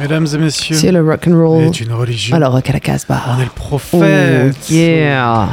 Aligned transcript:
Mesdames 0.00 0.26
et 0.34 0.38
messieurs, 0.38 0.76
C'est 0.76 0.92
le 0.92 1.02
rock 1.02 1.26
and 1.28 1.36
roll. 1.36 1.62
est 1.64 1.80
une 1.80 1.92
religion. 1.92 2.36
Alors, 2.36 2.52
rock 2.52 2.68
à 2.68 2.72
la 2.72 2.80
Casbah. 2.80 3.22
on 3.36 3.40
est 3.40 3.44
le 3.44 3.50
Oh, 3.50 3.58
prophète. 3.58 4.56
yeah. 4.70 5.48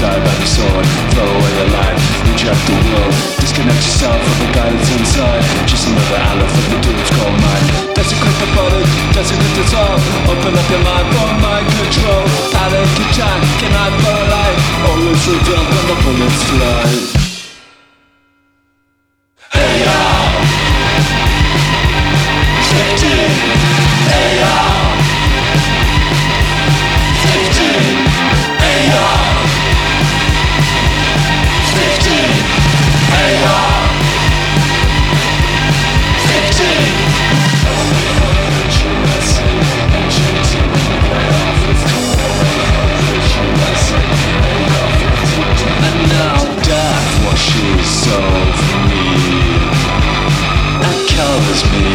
Die 0.00 0.16
by 0.16 0.34
the 0.40 0.48
sword, 0.48 0.86
throw 1.12 1.28
away 1.28 1.52
the 1.60 1.68
life, 1.76 2.00
reject 2.32 2.56
the 2.64 2.72
world, 2.88 3.12
disconnect 3.36 3.84
yourself 3.84 4.16
from 4.16 4.36
the 4.40 4.48
guy 4.56 4.68
that's 4.72 4.90
inside. 4.96 5.44
Just 5.68 5.84
another 5.92 6.20
elephant, 6.24 6.66
the 6.72 6.80
dude's 6.80 7.10
called 7.12 7.36
mine. 7.36 7.66
Desecrate 7.92 8.38
the 8.40 8.48
body, 8.56 8.80
desecrate 9.12 9.56
the 9.60 9.64
soul. 9.68 10.00
Open 10.32 10.56
up 10.56 10.68
your 10.72 10.80
mind 10.80 11.04
for 11.12 11.30
mind 11.44 11.68
control. 11.68 12.24
Panic 12.48 12.88
attack, 12.96 13.40
can 13.60 13.72
I 13.76 13.86
blow 14.00 14.16
a 14.24 14.26
light? 14.32 14.58
All 14.88 15.04
is 15.04 15.20
revealed 15.28 15.68
when 15.68 15.84
the 15.84 15.96
bullets 16.00 16.40
fly. 16.48 17.20
Hey 19.52 19.84
washes 47.40 48.06
over 48.08 48.78
me. 48.88 49.04
And 50.84 51.08
covers 51.08 51.62
me 51.72 51.86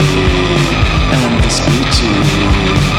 and 1.13 1.43
this 1.43 1.59
beauty 1.59 2.94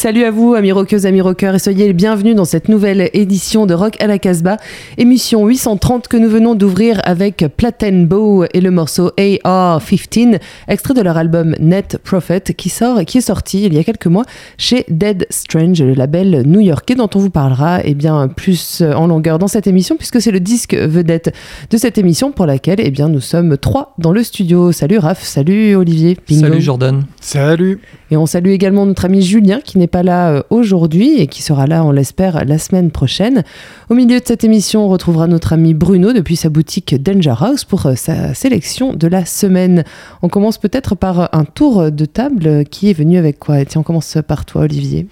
salut 0.00 0.24
à 0.24 0.30
vous, 0.30 0.54
amis 0.54 0.72
rockeuses, 0.72 1.04
amis 1.04 1.20
rockeurs, 1.20 1.54
et 1.54 1.58
soyez 1.58 1.86
les 1.86 1.92
bienvenus 1.92 2.34
dans 2.34 2.46
cette 2.46 2.70
nouvelle 2.70 3.10
édition 3.12 3.66
de 3.66 3.74
Rock 3.74 4.00
à 4.00 4.06
la 4.06 4.18
Casbah, 4.18 4.56
émission 4.96 5.46
830 5.46 6.08
que 6.08 6.16
nous 6.16 6.30
venons 6.30 6.54
d'ouvrir 6.54 7.02
avec 7.04 7.44
Platen 7.54 8.06
Bow 8.06 8.46
et 8.54 8.62
le 8.62 8.70
morceau 8.70 9.10
AR-15, 9.18 10.38
extrait 10.68 10.94
de 10.94 11.02
leur 11.02 11.18
album 11.18 11.54
Net 11.60 11.98
Prophet, 12.02 12.40
qui 12.40 12.70
sort, 12.70 13.04
qui 13.04 13.18
est 13.18 13.20
sorti 13.20 13.66
il 13.66 13.74
y 13.74 13.78
a 13.78 13.84
quelques 13.84 14.06
mois 14.06 14.24
chez 14.56 14.86
Dead 14.88 15.26
Strange, 15.28 15.82
le 15.82 15.92
label 15.92 16.44
new-yorkais 16.46 16.94
dont 16.94 17.10
on 17.14 17.18
vous 17.18 17.28
parlera 17.28 17.80
eh 17.84 17.92
bien, 17.92 18.26
plus 18.28 18.80
en 18.80 19.06
longueur 19.06 19.38
dans 19.38 19.48
cette 19.48 19.66
émission, 19.66 19.98
puisque 19.98 20.22
c'est 20.22 20.32
le 20.32 20.40
disque 20.40 20.74
vedette 20.74 21.30
de 21.68 21.76
cette 21.76 21.98
émission 21.98 22.32
pour 22.32 22.46
laquelle 22.46 22.80
eh 22.82 22.90
bien, 22.90 23.10
nous 23.10 23.20
sommes 23.20 23.58
trois 23.58 23.92
dans 23.98 24.12
le 24.12 24.22
studio. 24.22 24.72
Salut 24.72 24.96
Raph, 24.96 25.22
salut 25.22 25.74
Olivier. 25.74 26.16
Bingo. 26.26 26.46
Salut 26.46 26.62
Jordan. 26.62 27.02
Salut. 27.20 27.80
Et 28.12 28.16
on 28.16 28.26
salue 28.26 28.48
également 28.48 28.86
notre 28.86 29.04
ami 29.04 29.22
Julien 29.22 29.60
qui 29.60 29.78
n'est 29.78 29.86
pas 29.86 30.02
là 30.02 30.30
euh, 30.30 30.42
aujourd'hui 30.50 31.20
et 31.20 31.26
qui 31.28 31.42
sera 31.42 31.66
là, 31.66 31.84
on 31.84 31.92
l'espère, 31.92 32.44
la 32.44 32.58
semaine 32.58 32.90
prochaine. 32.90 33.44
Au 33.88 33.94
milieu 33.94 34.18
de 34.18 34.24
cette 34.26 34.42
émission, 34.42 34.84
on 34.86 34.88
retrouvera 34.88 35.26
notre 35.28 35.52
ami 35.52 35.74
Bruno 35.74 36.12
depuis 36.12 36.34
sa 36.36 36.48
boutique 36.48 37.00
Danger 37.00 37.34
House 37.38 37.64
pour 37.64 37.86
euh, 37.86 37.94
sa 37.94 38.34
sélection 38.34 38.94
de 38.94 39.06
la 39.06 39.24
semaine. 39.24 39.84
On 40.22 40.28
commence 40.28 40.58
peut-être 40.58 40.94
par 40.96 41.32
un 41.34 41.44
tour 41.44 41.92
de 41.92 42.04
table 42.04 42.64
qui 42.64 42.90
est 42.90 42.94
venu 42.94 43.16
avec 43.16 43.38
quoi? 43.38 43.64
Tiens, 43.64 43.82
on 43.82 43.84
commence 43.84 44.18
par 44.26 44.44
toi, 44.44 44.62
Olivier. 44.62 45.06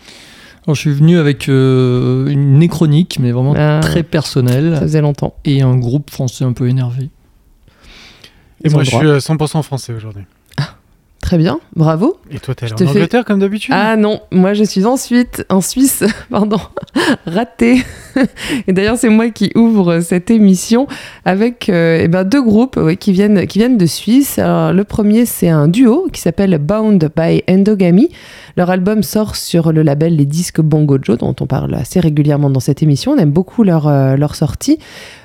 Alors, 0.66 0.74
je 0.74 0.80
suis 0.80 0.92
venu 0.92 1.18
avec 1.18 1.48
euh, 1.48 2.26
une 2.26 2.58
néchronique, 2.58 3.18
mais 3.20 3.30
vraiment 3.32 3.54
Ah. 3.56 3.78
très 3.80 4.00
Ça 4.00 4.02
personnelle, 4.02 4.76
faisait 4.78 5.00
longtemps. 5.00 5.34
et 5.44 5.62
un 5.62 5.76
groupe 5.76 6.10
français 6.10 6.44
un 6.44 6.52
peu 6.52 6.68
énervé. 6.68 7.04
Et 7.04 8.66
Ils 8.66 8.72
moi, 8.72 8.82
je 8.82 8.90
droit. 8.90 9.00
suis 9.00 9.08
euh, 9.08 9.18
100% 9.20 9.62
français 9.62 9.92
aujourd'hui. 9.94 10.24
Très 11.28 11.36
bien, 11.36 11.60
bravo. 11.76 12.16
Et 12.30 12.38
toi, 12.38 12.54
t'es 12.54 12.64
allé 12.64 12.72
en 12.72 12.78
fais- 12.78 12.88
Angleterre 12.88 13.26
comme 13.26 13.38
d'habitude? 13.38 13.74
Ah 13.76 13.96
non, 13.96 14.22
moi 14.32 14.54
je 14.54 14.64
suis 14.64 14.86
ensuite 14.86 15.44
en 15.50 15.60
Suisse, 15.60 16.02
pardon, 16.30 16.56
raté. 17.26 17.84
Et 18.66 18.72
d'ailleurs 18.72 18.96
c'est 18.96 19.10
moi 19.10 19.28
qui 19.28 19.52
ouvre 19.54 20.00
cette 20.00 20.30
émission 20.30 20.86
avec 21.26 21.68
euh, 21.68 22.00
eh 22.02 22.08
ben, 22.08 22.24
deux 22.24 22.42
groupes 22.42 22.76
ouais, 22.78 22.96
qui, 22.96 23.12
viennent, 23.12 23.46
qui 23.46 23.58
viennent 23.58 23.76
de 23.76 23.84
Suisse. 23.84 24.38
Alors, 24.38 24.72
le 24.72 24.84
premier 24.84 25.26
c'est 25.26 25.50
un 25.50 25.68
duo 25.68 26.08
qui 26.10 26.22
s'appelle 26.22 26.56
Bound 26.56 27.10
by 27.14 27.42
Endogamy. 27.46 28.08
Leur 28.56 28.70
album 28.70 29.02
sort 29.02 29.36
sur 29.36 29.70
le 29.70 29.82
label 29.82 30.16
Les 30.16 30.24
Disques 30.24 30.62
Bongo 30.62 30.96
Joe 31.00 31.18
dont 31.18 31.36
on 31.40 31.46
parle 31.46 31.74
assez 31.74 32.00
régulièrement 32.00 32.48
dans 32.48 32.58
cette 32.58 32.82
émission. 32.82 33.12
On 33.12 33.18
aime 33.18 33.30
beaucoup 33.32 33.64
leur, 33.64 33.86
euh, 33.86 34.16
leur 34.16 34.34
sortie. 34.34 34.78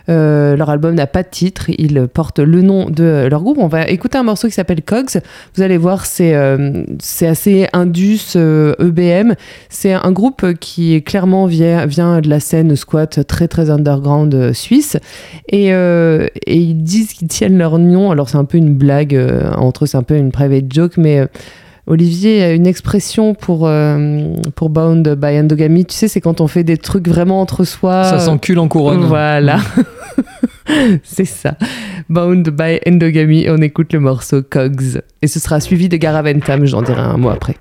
Euh, 0.09 0.57
leur 0.57 0.69
album 0.69 0.95
n'a 0.95 1.07
pas 1.07 1.23
de 1.23 1.29
titre, 1.29 1.69
il 1.69 2.07
porte 2.09 2.39
le 2.39 2.61
nom 2.61 2.89
de 2.89 3.25
leur 3.31 3.41
groupe. 3.41 3.57
On 3.57 3.67
va 3.67 3.87
écouter 3.87 4.17
un 4.17 4.23
morceau 4.23 4.47
qui 4.49 4.53
s'appelle 4.53 4.81
Cogs. 4.83 5.21
Vous 5.55 5.61
allez 5.63 5.77
voir, 5.77 5.92
c'est 6.01 6.33
euh, 6.35 6.83
c'est 6.99 7.27
assez 7.27 7.67
indus, 7.73 8.33
euh, 8.35 8.73
EBM. 8.79 9.33
C'est 9.69 9.93
un 9.93 10.11
groupe 10.11 10.53
qui 10.59 11.01
clairement 11.03 11.45
vient, 11.45 11.85
vient 11.85 12.21
de 12.21 12.29
la 12.29 12.39
scène 12.39 12.75
squat 12.75 13.25
très 13.27 13.47
très 13.47 13.69
underground 13.69 14.33
euh, 14.33 14.53
suisse. 14.53 14.97
Et, 15.49 15.67
et 15.67 16.55
ils 16.55 16.83
disent 16.83 17.13
qu'ils 17.13 17.27
tiennent 17.27 17.57
leur 17.57 17.77
nom. 17.77 18.11
Alors 18.11 18.29
c'est 18.29 18.37
un 18.37 18.45
peu 18.45 18.57
une 18.57 18.73
blague 18.73 19.19
entre 19.57 19.83
eux, 19.83 19.87
c'est 19.87 19.97
un 19.97 20.03
peu 20.03 20.15
une 20.15 20.31
private 20.31 20.71
joke, 20.71 20.97
mais. 20.97 21.27
Olivier 21.85 22.41
a 22.43 22.53
une 22.53 22.65
expression 22.65 23.33
pour, 23.33 23.67
euh, 23.67 24.35
pour 24.55 24.69
Bound 24.69 25.07
by 25.15 25.39
Endogamy. 25.39 25.85
Tu 25.85 25.93
sais, 25.93 26.07
c'est 26.07 26.21
quand 26.21 26.39
on 26.39 26.47
fait 26.47 26.63
des 26.63 26.77
trucs 26.77 27.09
vraiment 27.09 27.41
entre 27.41 27.65
soi. 27.65 28.05
Ça 28.05 28.19
s'encule 28.19 28.59
en 28.59 28.69
couronne. 28.69 29.01
Voilà. 29.01 29.59
C'est 31.03 31.25
ça. 31.25 31.57
Bound 32.07 32.49
by 32.49 32.79
Endogamy. 32.87 33.47
On 33.49 33.57
écoute 33.57 33.91
le 33.91 33.99
morceau 33.99 34.41
Cogs. 34.41 35.01
Et 35.23 35.27
ce 35.27 35.39
sera 35.39 35.61
suivi 35.61 35.87
de 35.87 35.95
Garaventa, 35.95 36.57
mais 36.57 36.67
j'en 36.67 36.81
dirai 36.81 36.99
un 36.99 37.15
mot 37.15 37.29
après. 37.29 37.55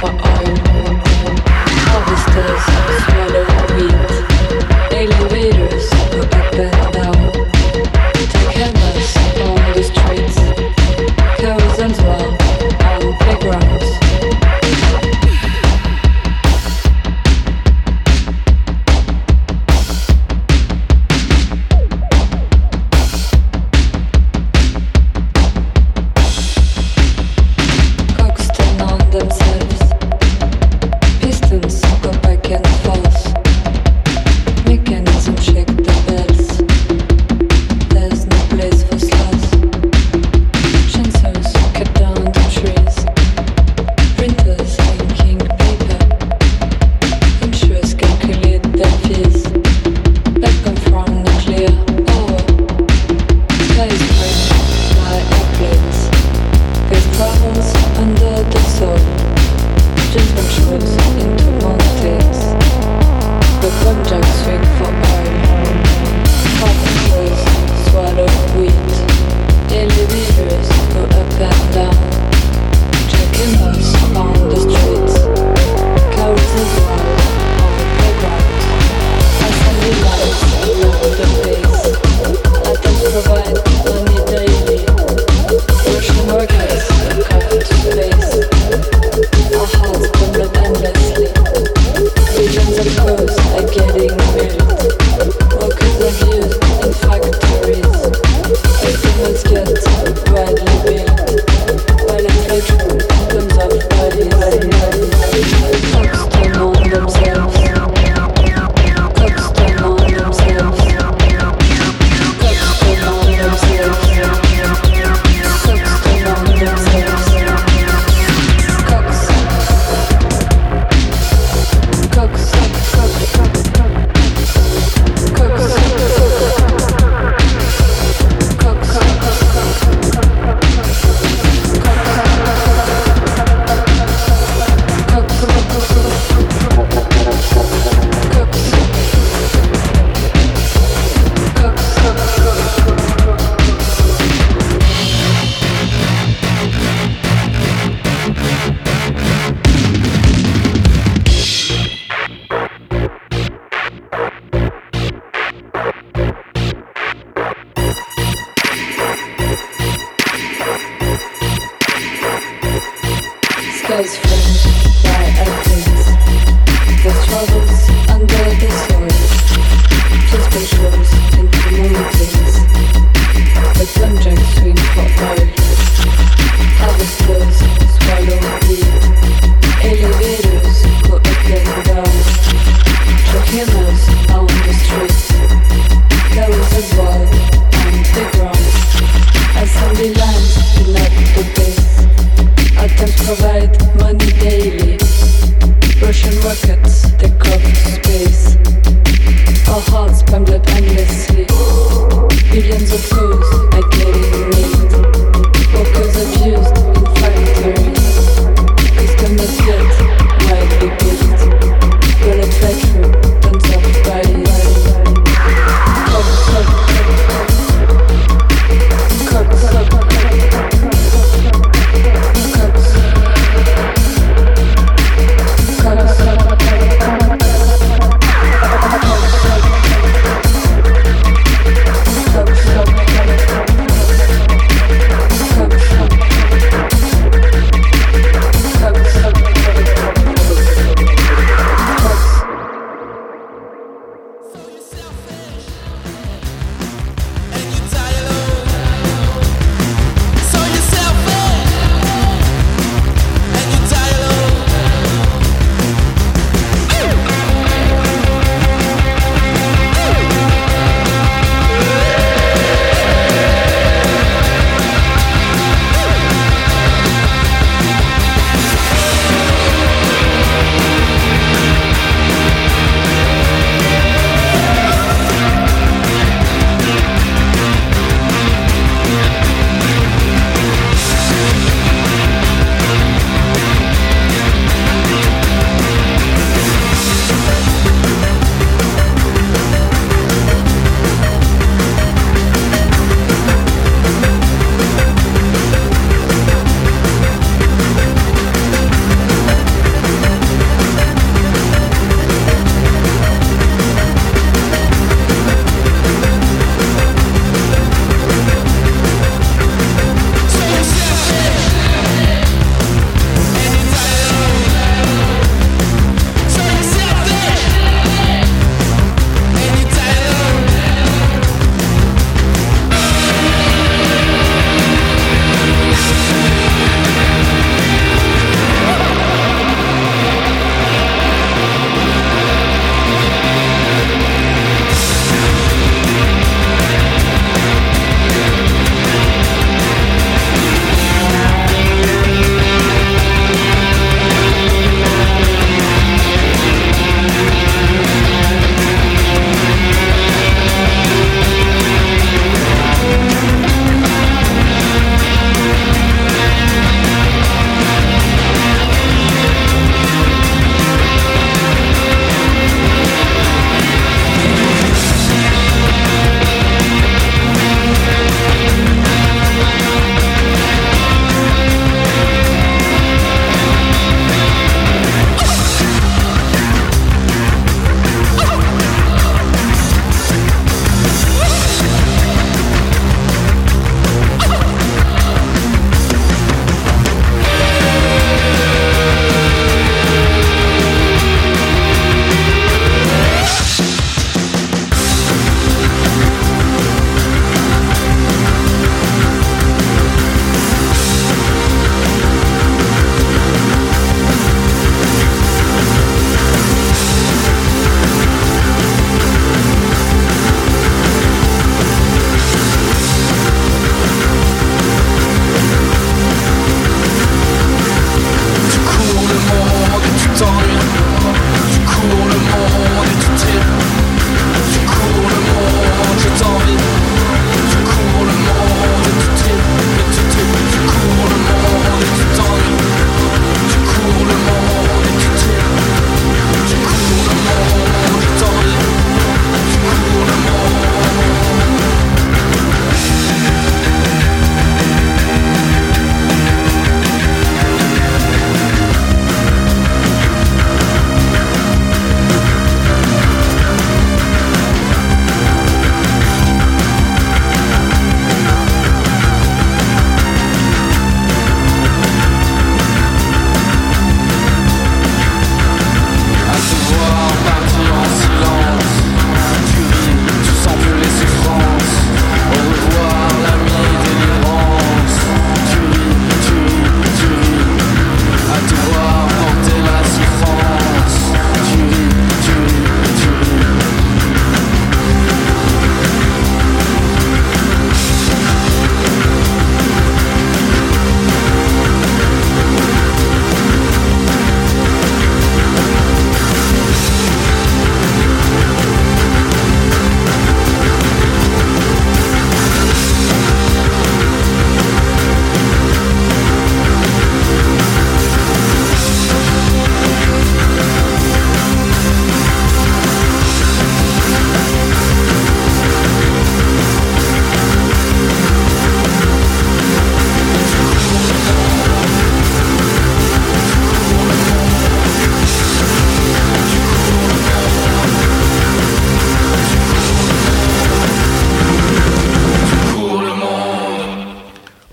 for 0.00 0.08
all. 0.08 0.39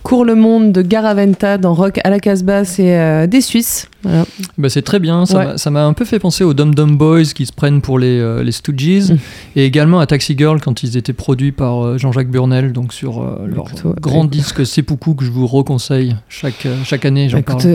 Cours 0.07 0.23
le 0.23 0.35
monde 0.35 0.71
de 0.71 0.81
Garaventa 0.81 1.57
dans 1.57 1.73
Rock 1.73 1.99
à 2.05 2.09
la 2.09 2.21
Casbah, 2.21 2.63
c'est 2.63 2.97
euh, 2.97 3.27
des 3.27 3.41
Suisses. 3.41 3.89
Voilà. 4.03 4.23
Bah, 4.57 4.69
c'est 4.69 4.81
très 4.83 4.99
bien, 4.99 5.25
ça 5.25 5.39
Ouais. 5.57 5.71
m'a- 5.71 5.83
un 5.83 5.91
peu 5.91 6.05
fait 6.05 6.17
penser 6.17 6.45
aux 6.45 6.53
Dum 6.53 6.73
Dum 6.73 6.95
Boys 6.97 7.23
qui 7.35 7.45
se 7.45 7.51
prennent 7.51 7.81
pour 7.81 7.99
les, 7.99 8.17
euh, 8.17 8.41
les 8.41 8.53
Stooges 8.53 9.11
Mm. 9.11 9.17
et 9.57 9.65
également 9.65 9.99
à 9.99 10.05
Taxi 10.05 10.33
Girl 10.37 10.61
quand 10.61 10.81
ils 10.81 10.95
étaient 10.95 11.11
produits 11.11 11.51
par 11.51 11.83
euh, 11.85 11.97
Jean-Jacques 11.97 12.29
Burnel, 12.29 12.71
donc 12.71 12.93
sur 12.93 13.21
euh, 13.21 13.47
leur 13.53 13.65
ouais. 13.65 13.91
grand 13.99 14.23
disque 14.23 14.65
Seppuku 14.65 15.13
que 15.15 15.25
je 15.25 15.29
vous 15.31 15.45
reconseille 15.45 16.15
chaque, 16.29 16.65
euh, 16.67 16.75
chaque 16.85 17.03
année. 17.03 17.27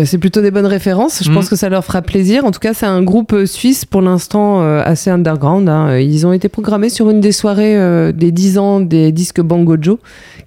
C'est 0.06 0.16
plutôt 0.16 0.40
des 0.40 0.50
bonnes 0.50 0.64
références. 0.64 1.22
Je 1.22 1.30
Mm. 1.30 1.34
pense 1.34 1.50
que 1.50 1.56
ça 1.56 1.68
leur 1.68 1.84
fera 1.84 2.00
plaisir. 2.00 2.46
En 2.46 2.50
tout 2.50 2.60
cas, 2.60 2.72
c'est 2.72 2.86
un 2.86 3.02
groupe 3.02 3.36
suisse 3.44 3.84
pour 3.84 4.00
l'instant 4.00 4.62
assez 4.62 5.10
underground. 5.10 5.68
hein. 5.68 5.98
Ils 5.98 6.26
ont 6.26 6.32
été 6.32 6.48
programmés 6.48 6.88
sur 6.88 7.10
une 7.10 7.20
des 7.20 7.32
soirées 7.32 8.10
des 8.14 8.32
10 8.32 8.56
ans 8.56 8.80
des 8.80 9.12
disques 9.12 9.42
Bango 9.42 9.76
Joe, 9.78 9.98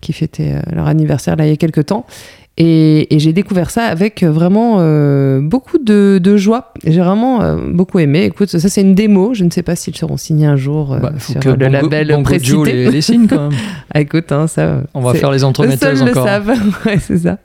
qui 0.01 0.13
fêtait 0.13 0.53
euh, 0.55 0.75
leur 0.75 0.87
anniversaire 0.87 1.35
là 1.35 1.45
il 1.45 1.49
y 1.49 1.53
a 1.53 1.57
quelques 1.57 1.85
temps. 1.87 2.05
Et, 2.57 3.13
et 3.13 3.19
j'ai 3.19 3.33
découvert 3.33 3.69
ça 3.69 3.83
avec 3.83 4.23
euh, 4.23 4.31
vraiment 4.31 4.77
euh, 4.79 5.41
beaucoup 5.41 5.77
de, 5.77 6.21
de 6.23 6.37
joie. 6.37 6.71
J'ai 6.85 7.01
vraiment 7.01 7.41
euh, 7.41 7.57
beaucoup 7.69 7.99
aimé. 7.99 8.23
Écoute, 8.23 8.47
ça 8.47 8.69
c'est 8.69 8.79
une 8.79 8.95
démo. 8.95 9.33
Je 9.33 9.43
ne 9.43 9.49
sais 9.51 9.61
pas 9.61 9.75
s'ils 9.75 9.97
seront 9.97 10.15
signés 10.15 10.45
un 10.45 10.55
jour 10.55 10.93
euh, 10.93 10.99
Bah, 10.99 11.11
sur 11.19 11.41
que 11.41 11.49
le 11.49 11.55
Bongo- 11.57 11.69
label 11.69 12.07
Bongo 12.07 12.23
précité. 12.23 12.63
Les, 12.71 12.91
les 12.91 13.01
signe 13.01 13.27
quand 13.27 13.49
même. 13.49 13.59
Ah, 13.93 13.99
écoute, 13.99 14.31
hein, 14.31 14.47
ça. 14.47 14.83
On 14.93 15.01
va 15.01 15.13
faire 15.15 15.31
les 15.31 15.37
eux 15.37 15.39
seuls 15.39 15.49
entremetteuses 15.49 16.03
le 16.03 16.11
encore. 16.11 16.25
savent. 16.25 16.53
ouais, 16.85 16.97
c'est 16.99 17.17
ça. 17.17 17.37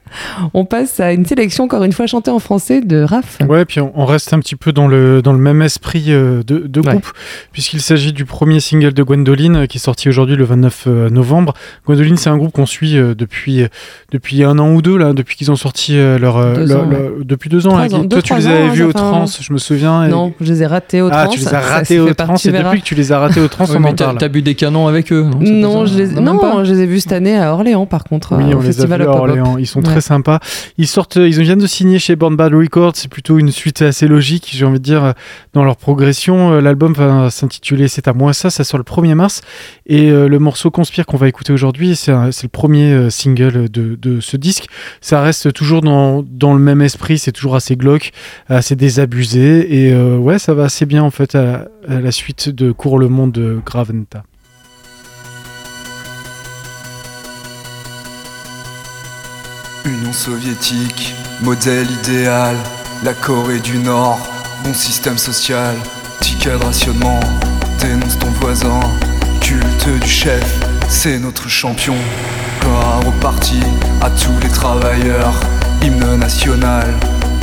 On 0.55 0.65
passe 0.65 1.01
à 1.01 1.13
une 1.13 1.25
sélection 1.25 1.65
encore 1.65 1.85
une 1.85 1.93
fois 1.93 2.07
chantée 2.07 2.31
en 2.31 2.39
français 2.39 2.81
de 2.81 3.03
Raph. 3.03 3.39
Ouais, 3.49 3.65
puis 3.65 3.81
on, 3.81 3.93
on 3.95 4.05
reste 4.05 4.33
un 4.33 4.39
petit 4.41 4.57
peu 4.57 4.73
dans 4.73 4.89
le, 4.89 5.23
dans 5.23 5.33
le 5.33 5.39
même 5.39 5.63
esprit 5.63 6.07
euh, 6.09 6.43
de, 6.47 6.59
de 6.59 6.81
Ouais. 6.81 6.93
groupe, 6.93 7.07
puisqu'il 7.53 7.81
s'agit 7.81 8.13
du 8.13 8.25
premier 8.25 8.61
single 8.61 8.93
de 8.93 9.03
Gwendoline 9.03 9.57
euh, 9.57 9.67
qui 9.67 9.77
est 9.79 9.81
sorti 9.81 10.09
aujourd'hui 10.09 10.37
le 10.37 10.45
29 10.45 10.85
euh, 10.87 11.11
novembre. 11.11 11.55
Gwendoline, 11.87 12.17
c'est 12.17 12.31
un 12.31 12.37
groupe 12.37 12.53
qu'on 12.53 12.67
suit 12.67 12.95
depuis, 12.95 13.65
depuis 14.13 14.43
un 14.45 14.59
an 14.59 14.73
ou 14.73 14.83
deux, 14.83 14.97
là, 14.97 15.13
depuis 15.13 15.37
qu'ils 15.37 15.51
ont 15.51 15.57
sorti 15.57 15.97
leur, 15.97 16.55
Deux 16.55 16.65
leur- 16.67 16.85
ans, 16.85 16.89
leur- 16.91 17.01
Depuis 17.25 17.49
deux 17.51 17.67
ans. 17.67 17.71
Trois 17.71 17.83
là, 17.83 17.89
qui- 17.89 17.95
ans, 17.97 18.01
deux, 18.01 18.09
toi, 18.09 18.23
tu 18.23 18.35
les 18.35 18.47
ans, 18.47 18.51
avais 18.51 18.61
hein, 18.63 18.69
vus 18.73 18.79
ça 18.81 18.87
au 18.87 18.93
trans, 18.93 19.27
je 19.27 19.53
me 19.53 19.59
souviens. 19.59 20.07
et- 20.07 20.09
Non, 20.09 20.33
je 20.41 20.53
les 20.53 20.63
ai 20.63 20.67
ratés 20.67 21.03
au 21.03 21.09
Ah, 21.13 21.25
trans. 21.25 21.31
tu 21.33 21.39
les 21.41 21.47
as 21.47 21.51
Ça, 21.51 21.61
ratés 21.61 21.97
ça 21.97 22.03
au 22.03 22.07
fait 22.09 22.15
trans, 22.15 22.35
et 22.37 22.51
depuis 22.53 22.81
que 22.81 22.87
tu 22.87 22.95
les 22.95 23.13
as 23.13 23.19
ratés 23.19 23.41
au 23.41 23.49
trans, 23.49 23.65
Ouais, 23.67 23.77
on 23.79 23.85
en 23.85 23.93
t'as 23.93 24.05
parle. 24.07 24.19
t'as 24.19 24.29
bu 24.29 24.43
des 24.43 24.55
canons 24.55 24.89
avec 24.89 25.13
eux 25.13 25.23
Non, 25.23 25.39
pas 25.39 25.45
Non, 25.51 25.87
ça 25.87 25.93
je 25.93 25.99
les... 25.99 26.07
même 26.15 26.25
non, 26.25 26.39
pas 26.39 26.65
je 26.65 26.73
les 26.73 26.81
ai 26.83 26.87
vus 26.87 27.01
cette 27.01 27.13
année 27.13 27.37
à 27.39 27.53
Orléans, 27.53 27.87
par 27.87 28.05
contre, 28.05 28.37
Oui, 28.37 28.45
euh, 28.45 28.55
on 28.57 28.59
au 28.59 28.63
les 28.63 28.81
a 28.81 28.87
vus 28.87 28.93
à. 29.03 29.09
Orléans. 29.09 29.57
Ils 29.59 29.67
sont 29.67 29.81
Ouais. 29.87 29.95
Très 30.01 30.09
sympas. 30.09 30.41
Ils 30.79 30.87
sortent, 30.87 31.17
ils 31.17 31.41
viennent 31.41 31.59
de 31.59 31.67
signer 31.67 31.99
chez 31.99 32.17
Born 32.17 32.37
Bad 32.37 32.55
Records. 32.55 32.93
C'est 32.95 33.11
plutôt 33.11 33.39
une 33.39 33.51
suite 33.51 33.83
assez 33.83 34.09
logique, 34.09 34.51
j'ai 34.53 34.65
envie 34.65 34.79
de 34.79 34.85
dire, 34.85 35.15
dans 35.53 35.65
leur 35.65 35.77
progression. 35.77 36.53
Euh, 36.53 36.61
L'album 36.61 36.93
va 36.93 37.31
s'intituler 37.31 37.89
C'est 37.89 38.09
à 38.09 38.13
moi 38.13 38.33
ça. 38.33 38.51
Ça 38.51 38.65
sort 38.65 38.79
le 38.79 38.85
1er 38.85 39.15
mars. 39.15 39.43
Et 39.87 40.11
euh, 40.11 40.29
le 40.29 40.39
morceau 40.39 40.71
Conspire 40.71 41.05
qu'on 41.05 41.17
va 41.17 41.29
écouter 41.29 41.53
aujourd'hui, 41.53 41.97
c'est 41.97 42.13
le 42.13 42.49
premier 42.49 42.93
euh, 42.93 43.11
single 43.11 43.69
de, 43.69 44.21
ce 44.21 44.37
disque. 44.37 44.67
Ça 45.01 45.21
reste 45.21 45.53
toujours 45.53 45.83
dans, 45.83 46.23
le 46.23 46.59
même 46.59 46.81
esprit. 46.81 47.19
C'est 47.19 47.33
toujours 47.33 47.57
assez 47.57 47.77
glauque, 47.77 48.13
assez 48.49 48.77
désabusé. 48.77 49.87
Et 49.87 49.93
euh, 49.93 50.17
ouais, 50.17 50.39
ça 50.39 50.55
va 50.55 50.65
assez 50.65 50.87
bien 50.87 51.03
en 51.03 51.11
fait 51.11 51.35
à, 51.35 51.69
à 51.89 52.01
la 52.01 52.13
suite 52.13 52.49
de 52.49 52.73
Cours 52.73 52.99
le 52.99 53.09
monde 53.09 53.33
de 53.33 53.61
Graventa. 53.65 54.23
Union 59.85 60.13
soviétique, 60.13 61.15
modèle 61.41 61.91
idéal, 61.91 62.57
la 63.03 63.15
Corée 63.15 63.61
du 63.61 63.79
Nord, 63.79 64.19
bon 64.65 64.75
système 64.75 65.17
social, 65.17 65.75
de 66.45 66.65
rationnement, 66.65 67.21
dénonce 67.81 68.19
ton 68.19 68.31
voisin, 68.41 68.81
culte 69.41 69.89
du 70.01 70.09
chef, 70.09 70.45
c'est 70.89 71.19
notre 71.19 71.49
champion. 71.49 71.97
Gloire 72.61 73.01
au 73.07 73.13
parti, 73.21 73.61
à 74.01 74.11
tous 74.11 74.39
les 74.43 74.49
travailleurs, 74.49 75.35
hymne 75.83 76.17
national, 76.17 76.95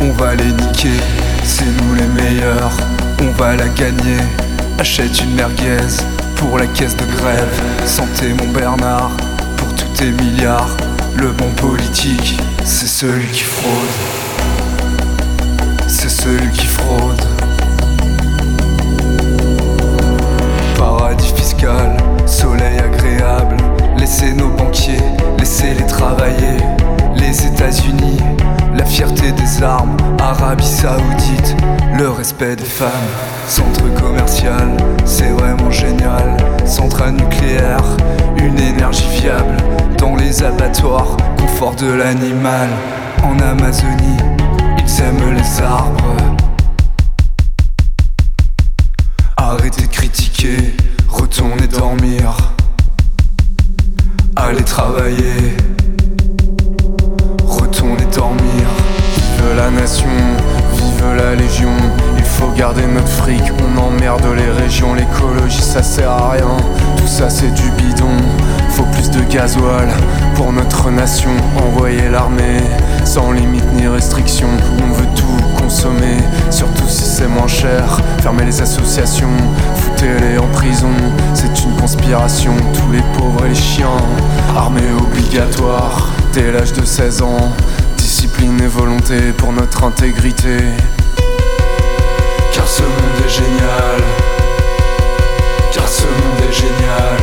on 0.01 0.11
va 0.11 0.35
les 0.35 0.51
niquer, 0.51 0.99
c'est 1.43 1.65
nous 1.65 1.95
les 1.95 2.07
meilleurs, 2.07 2.77
on 3.21 3.31
va 3.31 3.55
la 3.55 3.67
gagner, 3.69 4.19
achète 4.79 5.21
une 5.21 5.35
merguez 5.35 6.03
pour 6.35 6.57
la 6.57 6.67
caisse 6.67 6.95
de 6.95 7.05
grève, 7.05 7.61
santé 7.85 8.33
mon 8.33 8.47
Bernard, 8.51 9.11
pour 9.57 9.73
tous 9.75 9.89
tes 9.97 10.11
milliards. 10.11 10.75
Le 11.19 11.31
bon 11.31 11.49
politique, 11.53 12.37
c'est 12.63 12.85
celui 12.85 13.25
qui 13.29 13.41
fraude. 13.41 13.73
C'est 15.87 16.09
celui 16.09 16.51
qui 16.51 16.67
fraude. 16.67 17.21
Paradis 20.77 21.33
fiscal, 21.35 21.97
soleil 22.27 22.77
agréable. 22.77 23.57
Laissez 23.97 24.31
nos 24.33 24.49
banquiers, 24.49 25.01
laissez-les 25.39 25.87
travailler. 25.87 26.57
Les 27.15 27.47
États-Unis, 27.47 28.19
la 28.75 28.85
fierté 28.85 29.31
des 29.31 29.63
armes. 29.63 29.97
Arabie 30.19 30.67
Saoudite, 30.67 31.55
le 31.97 32.09
respect 32.09 32.55
des 32.55 32.63
femmes. 32.63 32.91
Centre 33.47 33.83
commercial, 33.99 34.77
c'est 35.05 35.29
vraiment 35.29 35.71
génial. 35.71 36.37
Centrale 36.65 37.13
nucléaire, 37.13 37.83
une 38.37 38.59
énergie 38.59 39.07
fiable. 39.09 39.57
Dans 39.97 40.15
les 40.15 40.43
abattoirs, 40.43 41.17
confort 41.39 41.75
de 41.75 41.91
l'animal. 41.91 42.69
En 43.23 43.39
Amazonie, 43.39 44.17
ils 44.77 45.01
aiment 45.01 45.33
les 45.33 45.61
arbres. 45.63 46.15
Arrêtez 49.37 49.87
de 49.87 49.91
critiquer, 49.91 50.75
retournez 51.09 51.67
dormir. 51.67 52.35
Allez 54.35 54.63
travailler, 54.63 55.55
retournez 57.43 58.05
dormir. 58.13 58.67
Vive 59.15 59.55
la 59.57 59.71
nation, 59.71 60.07
la 61.15 61.35
légion. 61.35 61.71
Il 62.17 62.23
faut 62.23 62.49
garder 62.51 62.85
notre 62.85 63.07
fric, 63.07 63.41
on 63.63 63.79
emmerde 63.79 64.25
les 64.35 64.51
régions. 64.63 64.93
L'écologie 64.93 65.61
ça 65.61 65.83
sert 65.83 66.11
à 66.11 66.31
rien, 66.31 66.57
tout 66.97 67.07
ça 67.07 67.29
c'est 67.29 67.51
du 67.51 67.69
bidon. 67.71 68.17
Faut 68.69 68.83
plus 68.83 69.09
de 69.09 69.21
gasoil 69.21 69.89
pour 70.35 70.53
notre 70.53 70.91
nation. 70.91 71.31
Envoyer 71.57 72.09
l'armée 72.09 72.61
sans 73.05 73.31
limite 73.31 73.65
ni 73.73 73.87
restriction. 73.87 74.47
On 74.87 74.91
veut 74.91 75.07
tout 75.15 75.61
consommer, 75.61 76.17
surtout 76.51 76.87
si 76.87 77.03
c'est 77.03 77.27
moins 77.27 77.47
cher. 77.47 77.99
Fermer 78.21 78.45
les 78.45 78.61
associations, 78.61 79.35
foutez-les 79.75 80.37
en 80.37 80.47
prison. 80.47 80.91
C'est 81.33 81.63
une 81.63 81.75
conspiration, 81.77 82.53
tous 82.73 82.91
les 82.91 83.03
pauvres 83.17 83.45
et 83.45 83.49
les 83.49 83.55
chiens. 83.55 83.97
Armée 84.55 84.91
obligatoire 84.99 86.09
dès 86.33 86.51
l'âge 86.51 86.73
de 86.73 86.85
16 86.85 87.21
ans. 87.21 87.51
Discipline 87.97 88.61
et 88.61 88.67
volonté 88.67 89.31
pour 89.37 89.51
notre 89.53 89.83
intégrité. 89.83 90.59
Car 92.67 92.75
ce 92.75 92.81
monde 92.81 93.25
est 93.25 93.29
génial. 93.29 94.03
Car 95.71 95.87
ce 95.87 96.03
monde 96.03 96.41
est 96.49 96.51
génial. 96.51 97.17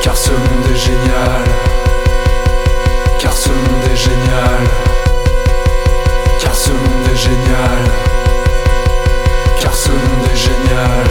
Car 0.00 0.16
ce 0.16 0.30
monde 0.30 0.70
est 0.72 0.76
génial. 0.76 1.44
Car 3.18 3.32
ce 3.32 3.48
monde 3.48 3.84
est 3.92 3.96
génial. 3.96 4.64
Car 6.38 6.54
ce 6.54 6.70
monde 6.70 7.08
est 7.12 7.16
génial. 7.16 7.84
Car 9.60 9.74
ce 9.74 9.90
monde 9.90 10.28
est 10.32 10.36
génial. 10.36 11.06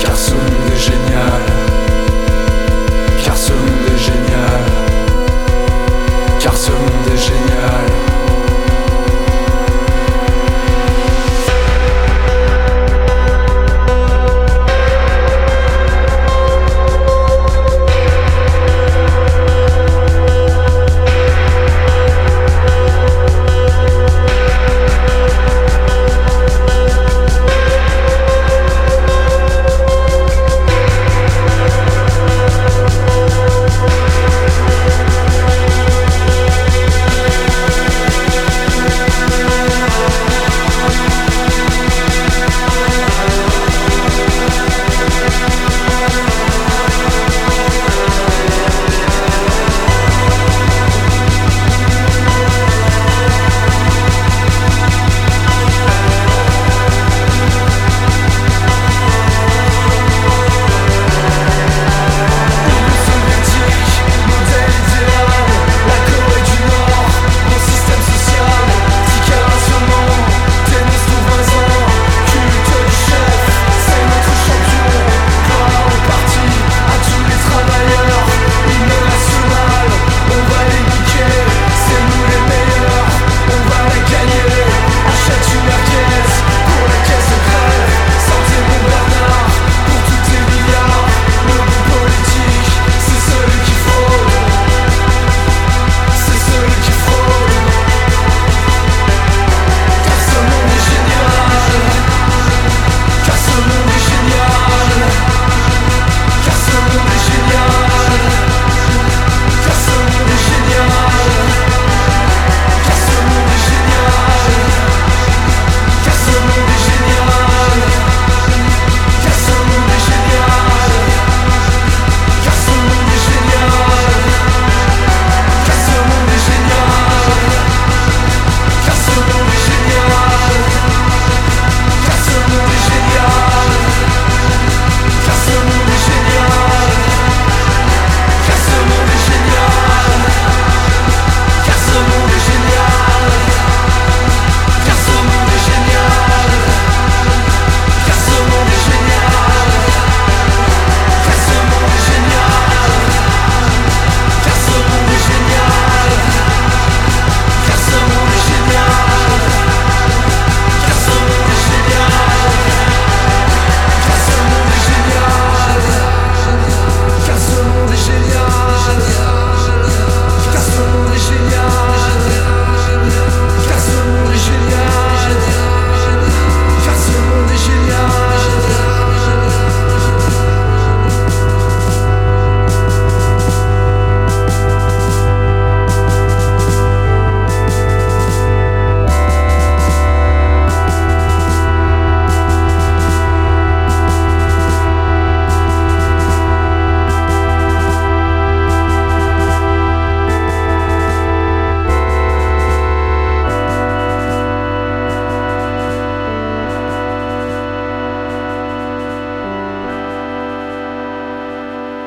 Car 0.00 0.16
ce 0.16 0.30
monde 0.32 0.72
est 0.72 0.78
génial. 0.78 1.65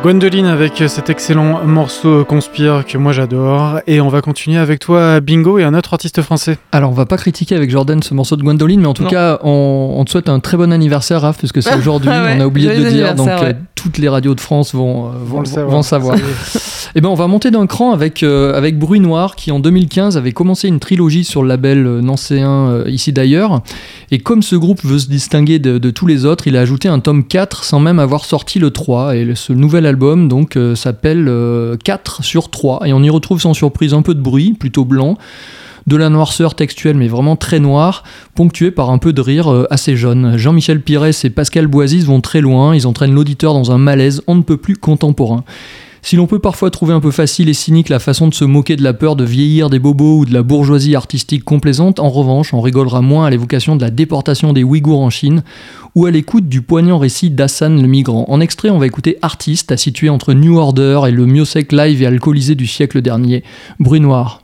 Gwendoline 0.10 0.48
avec 0.48 0.82
cet 0.88 1.12
excellent 1.12 1.64
morceau 1.68 2.26
Conspire 2.26 2.84
que 2.84 2.98
moi 2.98 3.12
j'adore. 3.12 3.80
Et 3.86 4.02
on 4.02 4.10
va 4.10 4.22
continuer 4.22 4.58
avec 4.58 4.80
toi, 4.80 5.20
Bingo, 5.20 5.60
et 5.60 5.64
un 5.64 5.76
autre 5.76 5.94
artiste 5.94 6.24
français. 6.24 6.58
Alors, 6.72 6.90
on 6.90 6.96
va 6.96 7.06
pas 7.06 7.16
critiquer 7.18 7.56
avec 7.56 7.70
Jordan 7.70 8.02
ce 8.02 8.16
morceau 8.16 8.36
de 8.36 8.42
Gwendoline, 8.42 8.82
mais 8.82 8.88
en 8.88 8.96
tout 8.96 9.04
Non. 9.04 9.10
cas, 9.10 9.38
on, 9.44 9.94
on 10.00 10.06
te 10.06 10.10
souhaite 10.10 10.28
un 10.28 10.40
très 10.40 10.58
bon 10.58 10.74
anniversaire, 10.74 11.22
Raph, 11.22 11.40
parce 11.40 11.54
que 11.54 11.62
c'est 11.62 11.76
aujourd'hui. 11.78 12.10
Ah 12.12 12.24
ouais, 12.24 12.34
on 12.40 12.42
a 12.42 12.48
oublié 12.48 12.76
de 12.76 12.84
le 12.86 12.90
dire, 12.90 13.14
donc 13.14 13.28
euh, 13.30 13.54
toutes 13.76 14.00
les 14.00 14.10
radios 14.10 14.34
de 14.34 14.42
France 14.42 14.74
vont, 14.74 15.10
euh, 15.10 15.12
vont, 15.24 15.42
le 15.42 15.46
savoir. 15.46 15.76
vont 15.76 15.84
savoir. 15.84 16.18
Eh 16.96 17.02
ben, 17.02 17.10
on 17.10 17.14
va 17.14 17.28
monter 17.28 17.52
d'un 17.52 17.68
cran 17.68 17.92
avec, 17.92 18.24
euh, 18.24 18.58
avec 18.58 18.80
Bruit 18.80 19.00
Noir, 19.00 19.36
qui 19.36 19.52
en 19.52 19.60
2015 19.60 20.18
avait 20.18 20.32
commencé 20.32 20.68
une 20.68 20.80
trilogie 20.80 21.24
sur 21.24 21.44
le 21.44 21.48
label 21.48 21.86
euh, 21.86 22.02
nancéen 22.02 22.50
euh, 22.68 22.84
Ici 22.90 23.14
d'ailleurs. 23.14 23.62
Et 24.10 24.18
comme 24.18 24.42
ce 24.42 24.56
groupe 24.56 24.84
veut 24.84 24.98
se 24.98 25.08
distinguer 25.08 25.60
de, 25.60 25.78
de 25.78 25.92
tous 25.92 26.08
les 26.08 26.26
autres, 26.26 26.48
il 26.48 26.58
a 26.58 26.62
ajouté 26.62 26.88
un 26.90 27.00
tome 27.00 27.24
4 27.28 27.64
sans 27.64 27.80
même 27.80 28.00
avoir 28.00 28.26
sorti 28.26 28.58
le 28.58 28.72
3. 28.72 29.16
Et 29.18 29.24
le- 29.24 29.36
ce 29.36 29.54
nouvel 29.54 29.86
album 29.86 29.99
donc 30.00 30.56
euh, 30.56 30.76
s'appelle 30.76 31.28
euh, 31.28 31.78
4 31.84 32.24
sur 32.24 32.50
3. 32.50 32.88
Et 32.88 32.94
on 32.94 33.04
y 33.04 33.10
retrouve 33.10 33.42
sans 33.42 33.54
surprise 33.54 33.94
un 33.94 34.02
peu 34.02 34.16
de 34.16 34.22
bruit, 34.22 34.54
plutôt 34.54 34.86
blanc 34.86 35.18
de 35.88 35.96
la 35.96 36.10
noirceur 36.10 36.56
textuelle 36.56 36.98
mais 36.98 37.08
vraiment 37.08 37.36
très 37.36 37.60
noire, 37.60 38.04
ponctuée 38.36 38.70
par 38.70 38.92
un 38.92 39.00
peu 39.00 39.12
de 39.12 39.22
rire 39.22 39.52
euh, 39.52 39.66
assez 39.72 39.96
jaune. 39.96 40.38
Jean-Michel 40.38 40.82
Pires 40.82 41.06
et 41.06 41.30
Pascal 41.30 41.68
Boisis 41.68 42.06
vont 42.06 42.22
très 42.22 42.42
loin, 42.42 42.76
ils 42.76 42.86
entraînent 42.86 43.14
l'auditeur 43.14 43.54
dans 43.54 43.72
un 43.72 43.78
malaise 43.78 44.22
on 44.28 44.36
ne 44.36 44.44
peut 44.44 44.58
plus 44.58 44.76
contemporain. 44.76 45.44
Si 46.02 46.16
l'on 46.16 46.28
peut 46.28 46.40
parfois 46.40 46.72
trouver 46.72 46.94
un 46.94 47.00
peu 47.00 47.12
facile 47.12 47.50
et 47.50 47.54
cynique 47.54 47.90
la 47.90 48.00
façon 48.00 48.28
de 48.28 48.34
se 48.34 48.46
moquer 48.46 48.76
de 48.76 48.84
la 48.84 48.94
peur 48.94 49.16
de 49.16 49.24
vieillir 49.24 49.70
des 49.70 49.80
bobos 49.80 50.20
ou 50.20 50.26
de 50.26 50.34
la 50.34 50.44
bourgeoisie 50.44 50.96
artistique 50.96 51.44
complaisante, 51.44 52.00
en 52.00 52.10
revanche, 52.10 52.54
on 52.54 52.62
rigolera 52.62 53.02
moins 53.02 53.26
à 53.26 53.30
l'évocation 53.30 53.76
de 53.76 53.82
la 53.82 53.92
déportation 53.92 54.54
des 54.54 54.64
Ouïghours 54.64 55.02
en 55.02 55.10
Chine 55.10 55.44
ou 55.96 56.06
à 56.06 56.12
l'écoute 56.12 56.48
du 56.48 56.62
poignant 56.62 56.98
récit 56.98 57.30
d'Hassan 57.30 57.82
le 57.82 57.88
migrant. 57.88 58.26
En 58.28 58.42
extrait, 58.42 58.70
on 58.70 58.80
va 58.80 58.88
écouter 58.88 59.18
Artiste, 59.22 59.72
à 59.72 59.78
situer 59.78 60.10
entre 60.10 60.34
New 60.34 60.58
Order 60.58 61.02
et 61.08 61.12
le 61.12 61.26
Miosec 61.26 61.72
live 61.72 62.02
et 62.02 62.06
alcoolisé 62.06 62.56
du 62.56 62.68
siècle 62.68 63.02
dernier, 63.02 63.44
Bruit 63.80 64.00
Noir. 64.00 64.42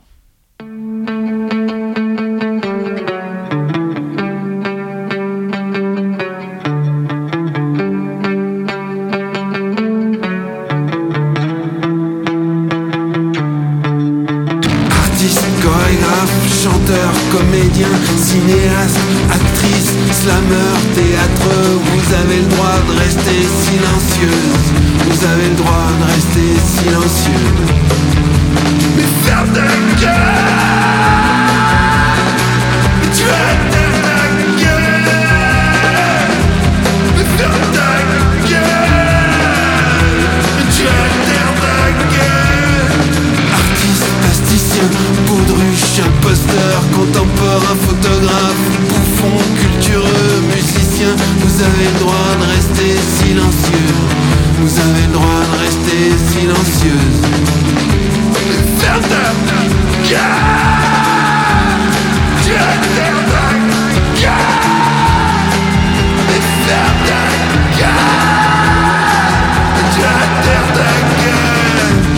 Comédien, 17.76 17.88
cinéaste, 18.16 18.98
actrice, 19.30 19.92
slammer, 20.12 20.76
théâtre, 20.94 21.50
vous 21.84 22.14
avez 22.14 22.38
le 22.40 22.46
droit 22.46 22.80
de 22.88 22.92
rester 22.98 23.42
silencieuse. 23.62 24.66
Vous 25.08 25.24
avez 25.24 25.48
le 25.48 25.56
droit 25.56 25.88
de 26.00 26.04
rester 26.04 26.56
silencieuse. 26.64 27.70
Mais 28.96 29.08
ferme 29.26 29.48
ta 29.52 29.60
gueule. 29.60 30.14
Mais 33.00 33.10
tu 33.14 33.24
as 33.24 33.56
ta 33.72 33.86
gueule. 34.62 35.10
Mais 37.16 37.26
ferme 37.38 37.66
ta 37.72 37.90
gueule. 38.48 38.86
Mais 40.56 40.66
tu 40.74 40.82
as 40.86 41.08
ta 41.62 41.76
gueule. 42.14 42.56
Artiste, 43.52 44.08
plasticien, 44.20 44.88
baudruche, 45.96 46.00
imposteur, 46.00 46.82
contemporain, 46.94 47.76
photographe, 47.86 48.64
bouffon, 48.88 49.36
cultureux, 49.60 50.42
musicien, 50.54 51.14
vous 51.40 51.62
avez 51.62 51.84
le 51.92 51.98
droit 52.00 52.36
de 52.40 52.46
rester 52.54 52.96
silencieux. 53.18 53.94
Vous 54.60 54.78
avez 54.78 55.06
le 55.06 55.12
droit 55.12 55.42
de 55.52 55.58
rester 55.64 56.12
silencieuse. 56.32 57.20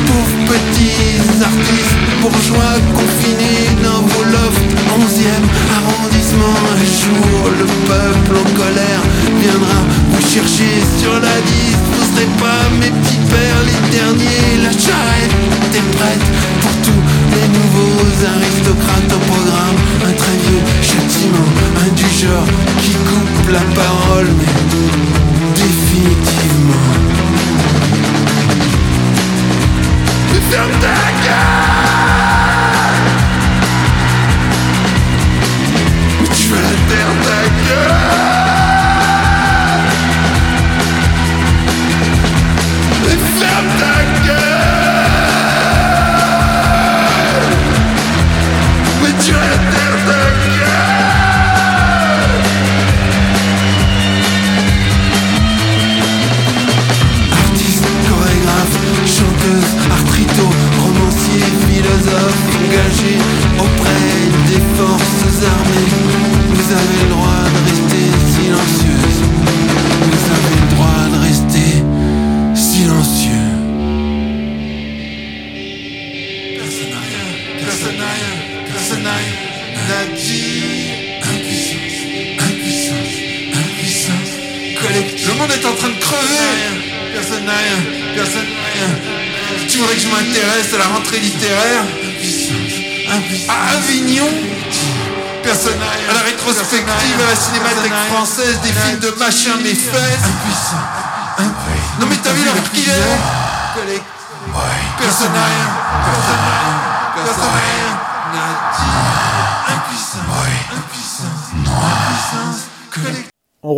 Pauvres 0.06 0.44
petits 0.46 1.42
artistes 1.42 1.98
bourgeois 2.20 2.78
confinés 2.94 3.67
11e 4.98 5.44
arrondissement 5.76 6.58
Un 6.74 6.84
jour 7.02 7.50
le 7.58 7.66
peuple 7.86 8.34
en 8.42 8.48
colère 8.56 9.02
viendra 9.40 9.78
vous 10.10 10.22
chercher 10.22 10.72
sur 10.98 11.12
la 11.12 11.36
liste. 11.50 11.84
Vous 11.92 12.06
serez 12.14 12.30
pas 12.42 12.62
mes 12.80 12.90
petits 12.90 13.22
pères 13.30 13.62
les 13.68 13.80
derniers. 13.96 14.62
La 14.62 14.72
charrette 14.72 15.34
est 15.74 15.88
prête 15.96 16.26
pour 16.62 16.74
tous 16.86 17.02
les 17.34 17.48
nouveaux 17.58 18.08
aristocrates 18.34 19.12
au 19.12 19.22
programme. 19.30 19.78
Un 20.08 20.12
très 20.12 20.36
vieux 20.44 20.64
châtiment, 20.82 21.50
un 21.84 21.90
du 21.94 22.08
genre 22.20 22.50
qui 22.82 22.92
coupe 23.08 23.50
la 23.52 23.64
parole 23.74 24.28
Mais 24.38 24.54
définitivement 25.54 26.88
tu 36.88 36.94
vas 36.94 37.88
la 37.88 38.27
Personne 105.18 105.34
n'a 105.34 105.44
rien. 105.46 105.66
Personne 106.04 106.36
n'a 106.36 106.58
rien. 106.62 107.24
Personne 107.24 107.42
n'a 107.42 107.58
rien. 107.58 107.90
N'a 108.32 108.46
dit. 108.78 109.07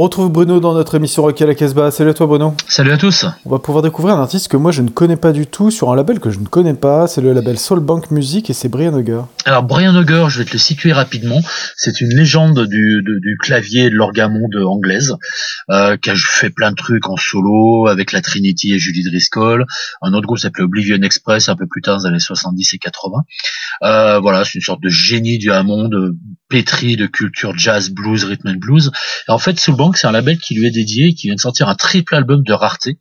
Retrouve 0.01 0.33
Bruno 0.33 0.61
dans 0.61 0.73
notre 0.73 0.95
émission 0.95 1.23
Rock 1.23 1.43
à 1.43 1.47
la 1.47 1.55
Casbah. 1.55 1.91
Salut 1.91 2.11
à 2.11 2.15
toi 2.15 2.27
Bruno. 2.27 2.55
Salut 2.69 2.93
à 2.93 2.97
tous. 2.97 3.27
On 3.45 3.51
va 3.51 3.59
pouvoir 3.59 3.83
découvrir 3.83 4.17
un 4.17 4.23
artiste 4.23 4.49
que 4.49 4.57
moi 4.57 4.73
je 4.73 4.81
ne 4.81 4.89
connais 4.89 5.19
pas 5.19 5.33
du 5.33 5.47
tout 5.47 5.71
sur 5.71 5.93
un 5.93 5.97
label 5.97 6.21
que 6.21 6.31
je 6.31 6.39
ne 6.39 6.47
connais 6.47 6.73
pas. 6.73 7.07
C'est 7.07 7.21
le 7.21 7.35
label 7.35 7.59
Soulbank 7.59 8.11
Music 8.11 8.49
et 8.49 8.55
c'est 8.55 8.69
Brian 8.71 8.95
Auger. 8.95 9.21
Alors 9.45 9.63
Brian 9.63 9.95
Auger, 9.95 10.27
je 10.31 10.39
vais 10.39 10.47
te 10.47 10.53
le 10.53 10.59
situer 10.59 10.95
rapidement. 10.95 11.43
C'est 11.77 12.01
une 12.01 12.17
légende 12.17 12.67
du, 12.67 13.05
clavier 13.43 13.87
et 13.87 13.91
de 13.91 13.95
l'orgamonde 13.95 14.57
anglaise, 14.57 15.17
euh, 15.71 15.99
qui 15.99 16.09
a 16.09 16.15
fait 16.17 16.51
plein 16.51 16.71
de 16.71 16.77
trucs 16.77 17.07
en 17.07 17.17
solo 17.17 17.87
avec 17.87 18.13
la 18.13 18.23
Trinity 18.23 18.73
et 18.73 18.79
Julie 18.79 19.05
Driscoll. 19.05 19.67
Un 20.01 20.15
autre 20.15 20.27
groupe 20.27 20.39
s'appelait 20.39 20.65
Oblivion 20.65 21.03
Express 21.03 21.51
un 21.51 21.57
peu 21.57 21.67
plus 21.67 21.83
tard 21.83 21.99
dans 21.99 22.05
les 22.05 22.09
années 22.09 22.21
70 22.21 22.73
et 22.73 22.79
80. 22.79 23.19
Euh, 23.83 24.19
voilà, 24.21 24.45
c'est 24.45 24.55
une 24.55 24.61
sorte 24.63 24.83
de 24.83 24.89
génie 24.89 25.37
du 25.37 25.51
Hammond, 25.51 25.91
pétri 26.49 26.97
de 26.97 27.07
culture 27.07 27.57
jazz, 27.57 27.91
blues, 27.91 28.25
rhythm 28.25 28.49
and 28.49 28.59
blues. 28.59 28.91
Et 29.29 29.31
en 29.31 29.39
fait, 29.39 29.59
C'est 29.97 30.07
un 30.07 30.13
label 30.13 30.39
qui 30.39 30.55
lui 30.55 30.67
est 30.67 30.71
dédié 30.71 31.09
et 31.09 31.15
qui 31.15 31.29
vient 31.29 31.35
de 31.35 31.41
sortir 31.41 31.69
un 31.69 31.75
triple 31.75 32.15
album 32.15 32.43
de 32.43 32.53
rareté. 32.53 32.99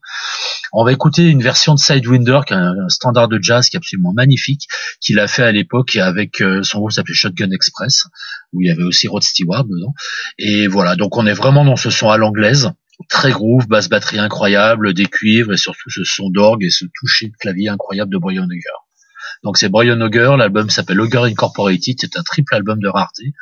On 0.71 0.83
va 0.83 0.91
écouter 0.91 1.23
une 1.23 1.41
version 1.41 1.73
de 1.73 1.79
Sidewinder, 1.79 2.41
qui 2.45 2.53
est 2.53 2.57
un, 2.57 2.73
un 2.85 2.89
standard 2.89 3.27
de 3.27 3.39
jazz 3.41 3.69
qui 3.69 3.75
est 3.75 3.79
absolument 3.79 4.13
magnifique, 4.13 4.67
qu'il 5.01 5.19
a 5.19 5.27
fait 5.27 5.43
à 5.43 5.51
l'époque 5.51 5.95
avec 5.95 6.41
euh, 6.41 6.61
son 6.63 6.79
groupe 6.79 6.91
s'appelait 6.91 7.15
Shotgun 7.15 7.51
Express, 7.51 8.05
où 8.53 8.61
il 8.61 8.67
y 8.67 8.71
avait 8.71 8.83
aussi 8.83 9.07
Rod 9.07 9.23
Stewart 9.23 9.65
dedans. 9.65 9.93
Et 10.37 10.67
voilà, 10.67 10.95
donc 10.95 11.17
on 11.17 11.25
est 11.25 11.33
vraiment 11.33 11.65
dans 11.65 11.75
ce 11.75 11.89
son 11.89 12.09
à 12.09 12.17
l'anglaise. 12.17 12.71
Très 13.07 13.31
groove, 13.31 13.67
basse 13.67 13.87
batterie 13.87 14.19
incroyable, 14.19 14.93
des 14.93 15.05
cuivres 15.05 15.53
et 15.53 15.57
surtout 15.57 15.89
ce 15.89 16.03
son 16.03 16.29
d'orgue 16.29 16.65
et 16.65 16.69
ce 16.69 16.85
toucher 16.99 17.27
de 17.27 17.35
clavier 17.39 17.69
incroyable 17.69 18.11
de 18.11 18.17
Brian 18.17 18.43
Auger. 18.43 18.77
Donc 19.43 19.57
c'est 19.57 19.69
Brian 19.69 20.01
Auger, 20.01 20.35
l'album 20.37 20.69
s'appelle 20.69 20.99
Auger 20.99 21.23
Incorporated, 21.23 21.95
c'est 21.99 22.17
un 22.17 22.23
triple 22.23 22.53
album 22.53 22.79
de 22.79 22.89
rareté 22.89 23.33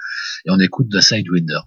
et 0.45 0.51
on 0.51 0.59
écoute 0.59 0.87
The 0.91 1.01
Sidewinder. 1.01 1.61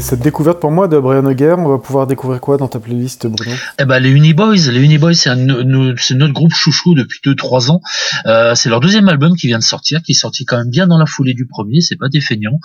Cette 0.00 0.20
découverte 0.20 0.60
pour 0.60 0.72
moi 0.72 0.88
de 0.88 0.98
Brian 0.98 1.24
Auger, 1.24 1.54
on 1.58 1.68
va 1.68 1.78
pouvoir 1.78 2.06
découvrir 2.06 2.40
quoi 2.40 2.56
dans 2.56 2.66
ta 2.66 2.80
playlist, 2.80 3.26
Bruno? 3.26 3.54
Eh 3.78 3.84
ben 3.84 4.00
les 4.00 4.10
Uniboys, 4.10 4.56
les 4.70 4.80
Uniboys 4.80 5.14
c'est 5.14 5.34
notre 5.34 6.32
groupe 6.32 6.52
chouchou 6.52 6.94
depuis 6.94 7.20
2-3 7.24 7.70
ans. 7.70 7.80
Euh, 8.26 8.54
c'est 8.54 8.68
leur 8.68 8.80
deuxième 8.80 9.08
album 9.08 9.36
qui 9.36 9.46
vient 9.46 9.58
de 9.58 9.64
sortir, 9.64 10.02
qui 10.02 10.12
est 10.12 10.16
sorti 10.16 10.44
quand 10.44 10.58
même 10.58 10.70
bien 10.70 10.86
dans 10.86 10.98
la 10.98 11.06
foulée 11.06 11.34
du 11.34 11.46
premier, 11.46 11.80
c'est 11.80 11.96
pas 11.96 12.08
des 12.08 12.20
feignants. 12.20 12.58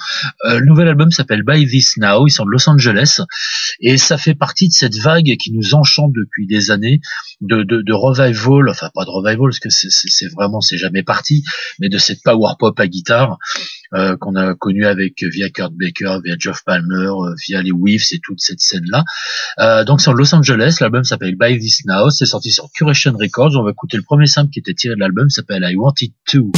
Euh, 0.46 0.60
le 0.60 0.66
nouvel 0.66 0.88
album 0.88 1.12
s'appelle 1.12 1.44
By 1.44 1.68
This 1.68 1.98
Now, 1.98 2.28
ils 2.28 2.32
sont 2.32 2.46
de 2.46 2.50
Los 2.50 2.68
Angeles 2.68 3.22
et 3.80 3.98
ça 3.98 4.18
fait 4.18 4.36
partie 4.36 4.68
de 4.68 4.74
cette 4.74 4.96
vague 4.98 5.36
qui 5.38 5.52
nous 5.54 5.76
enchante 5.76 6.14
depuis 6.14 6.48
des 6.48 6.72
années 6.72 7.02
de, 7.42 7.64
de, 7.64 7.82
de 7.82 7.94
revival, 7.94 8.70
enfin 8.70 8.90
pas 8.94 9.04
de 9.06 9.10
revival 9.10 9.50
parce 9.50 9.60
que 9.60 9.70
c'est- 9.70 10.28
vraiment 10.36 10.62
c'est 10.62 10.78
jamais 10.78 11.04
parti, 11.04 11.44
mais 11.80 11.90
de 11.90 11.98
cette 11.98 12.22
power 12.24 12.54
pop 12.60 12.80
à 12.80 12.88
guitare 12.88 13.38
euh, 13.94 14.16
qu'on 14.18 14.36
a 14.36 14.54
connu 14.56 14.86
avec 14.86 15.24
via 15.24 15.50
Kurt 15.50 15.74
Baker, 15.74 16.18
via 16.24 16.36
Geoff 16.40 16.62
Palmer, 16.66 16.96
euh, 17.10 17.34
via 17.48 17.62
les 17.62 17.72
Weaves 17.72 18.06
et 18.12 18.20
toute 18.24 18.40
cette 18.40 18.60
scène 18.62 18.86
là. 18.88 19.04
Euh, 19.60 19.84
donc 19.84 20.02
c'est 20.02 20.10
en 20.10 20.14
Los 20.14 20.34
Angeles, 20.34 20.78
l'album 20.80 21.04
s'appelle 21.04 21.36
By 21.36 21.58
This 21.60 21.86
Now, 21.86 22.10
c'est 22.12 22.26
sorti 22.26 22.52
sur 22.52 22.70
Curation 22.74 23.14
Records, 23.20 23.56
on 23.60 23.64
va 23.64 23.72
écouter 23.72 23.98
le 23.98 24.04
premier 24.04 24.28
simple 24.28 24.50
qui 24.52 24.60
était 24.60 24.74
tiré 24.74 24.96
de 24.96 25.00
l'album, 25.00 25.30
s'appelle 25.30 25.64
I 25.70 25.76
Want 25.76 25.96
It 26.02 26.14
To. 26.32 26.52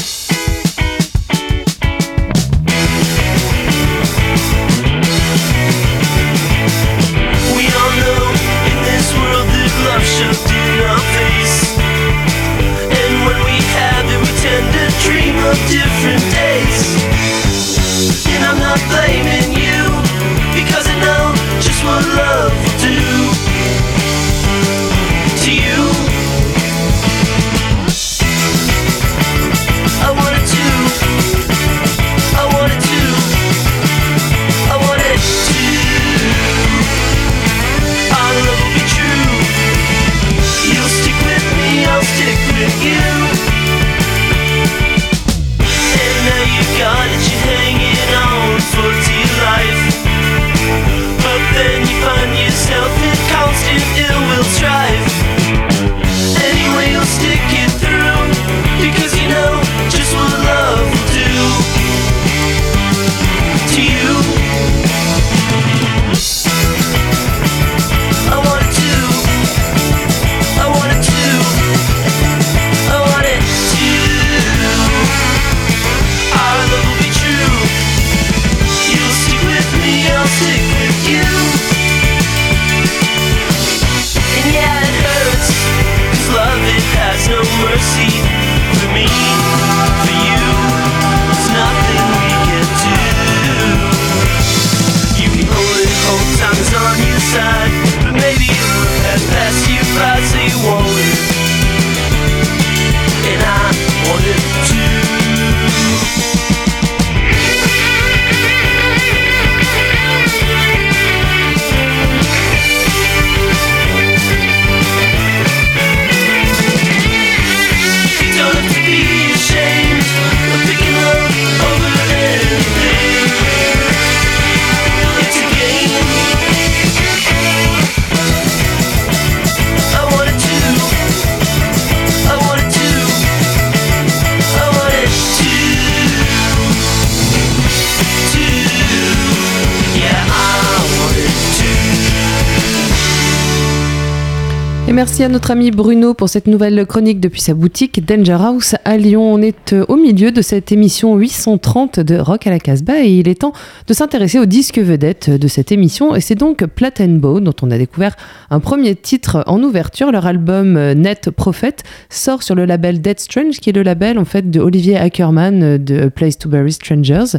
À 145.24 145.30
notre 145.30 145.52
ami 145.52 145.72
Bruno 145.72 146.14
pour 146.14 146.28
cette 146.28 146.48
nouvelle 146.48 146.86
chronique 146.86 147.22
depuis 147.22 147.40
sa 147.40 147.54
boutique 147.54 148.06
Danger 148.06 148.38
House 148.42 148.76
à 148.84 148.98
Lyon. 148.98 149.34
On 149.34 149.42
est 149.42 149.72
euh, 149.72 149.86
au 149.88 149.96
milieu 149.96 150.34
de 150.34 150.42
cette 150.42 150.74
émission 150.74 151.16
830 151.16 152.02
de 152.02 152.18
Rock 152.18 152.46
à 152.46 152.50
la 152.50 152.60
Casbah 152.60 153.02
et 153.04 153.20
il 153.20 153.30
est 153.30 153.40
temps 153.40 153.54
de 153.88 153.94
s'intéresser 153.94 154.38
aux 154.38 154.46
disques 154.46 154.80
vedettes 154.80 155.30
de 155.30 155.48
cette 155.48 155.72
émission. 155.72 156.14
Et 156.14 156.20
c'est 156.20 156.36
donc 156.36 156.66
Plat 156.66 156.92
Bow 157.00 157.40
dont 157.40 157.54
on 157.62 157.72
a 157.72 157.78
découvert 157.78 158.18
un 158.50 158.60
premier 158.60 158.96
titre 158.96 159.46
en 159.48 159.64
ouverture. 159.64 160.12
Leur 160.12 160.26
album 160.26 160.76
euh, 160.76 160.94
Net 160.94 161.30
Prophet 161.32 161.76
sort 162.10 162.44
sur 162.44 162.56
le 162.56 162.66
label 162.66 163.00
Dead 163.00 163.20
Strange 163.20 163.62
qui 163.62 163.70
est 163.70 163.74
le 163.74 163.84
label 163.84 164.20
en 164.20 164.26
fait 164.26 164.52
de 164.52 164.60
Olivier 164.60 164.98
Ackerman 164.98 165.64
euh, 165.64 165.78
de 165.78 166.10
Place 166.10 166.38
to 166.38 166.50
Bury 166.50 166.74
Strangers 166.74 167.38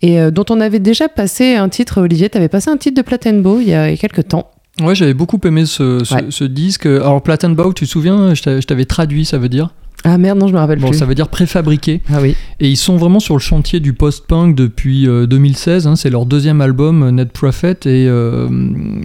et 0.00 0.30
dont 0.30 0.44
on 0.48 0.60
avait 0.60 0.78
déjà 0.78 1.08
passé 1.08 1.56
un 1.56 1.68
titre. 1.68 2.00
Olivier, 2.00 2.30
tu 2.30 2.38
avais 2.38 2.48
passé 2.48 2.70
un 2.70 2.76
titre 2.76 2.96
de 2.96 3.02
Plat 3.02 3.18
Bow 3.32 3.60
il 3.60 3.68
y 3.68 3.74
a 3.74 3.94
quelques 3.96 4.28
temps. 4.28 4.50
Ouais, 4.80 4.94
j'avais 4.94 5.14
beaucoup 5.14 5.40
aimé 5.44 5.64
ce, 5.66 6.04
ce, 6.04 6.14
Ouais. 6.14 6.24
ce 6.30 6.44
disque. 6.44 6.86
Alors, 6.86 7.22
Plattenbau, 7.22 7.72
tu 7.72 7.86
te 7.86 7.90
souviens, 7.90 8.34
je 8.34 8.42
t'a- 8.42 8.60
je 8.60 8.66
t'avais 8.66 8.84
traduit, 8.84 9.24
ça 9.24 9.38
veut 9.38 9.48
dire 9.48 9.70
Ah 10.04 10.18
merde, 10.18 10.38
non, 10.38 10.48
je 10.48 10.52
me 10.52 10.58
rappelle 10.58 10.78
Bon, 10.78 10.90
plus. 10.90 10.98
ça 10.98 11.06
veut 11.06 11.14
dire 11.14 11.28
préfabriqué. 11.28 12.02
Ah 12.12 12.18
oui. 12.20 12.36
Et 12.60 12.68
ils 12.68 12.76
sont 12.76 12.96
vraiment 12.96 13.18
sur 13.18 13.34
le 13.34 13.40
chantier 13.40 13.80
du 13.80 13.94
post-punk 13.94 14.54
depuis 14.54 15.08
euh, 15.08 15.26
2016. 15.26 15.86
hein. 15.86 15.96
c'est 15.96 16.10
leur 16.10 16.26
deuxième 16.26 16.60
album, 16.60 17.02
euh, 17.02 17.10
Net 17.10 17.32
Prophet. 17.32 17.72
Et 17.86 18.06
euh, 18.06 18.48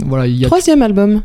voilà, 0.06 0.28
il 0.28 0.36
y 0.38 0.44
a. 0.44 0.48
Troisième 0.48 0.82
album. 0.82 1.22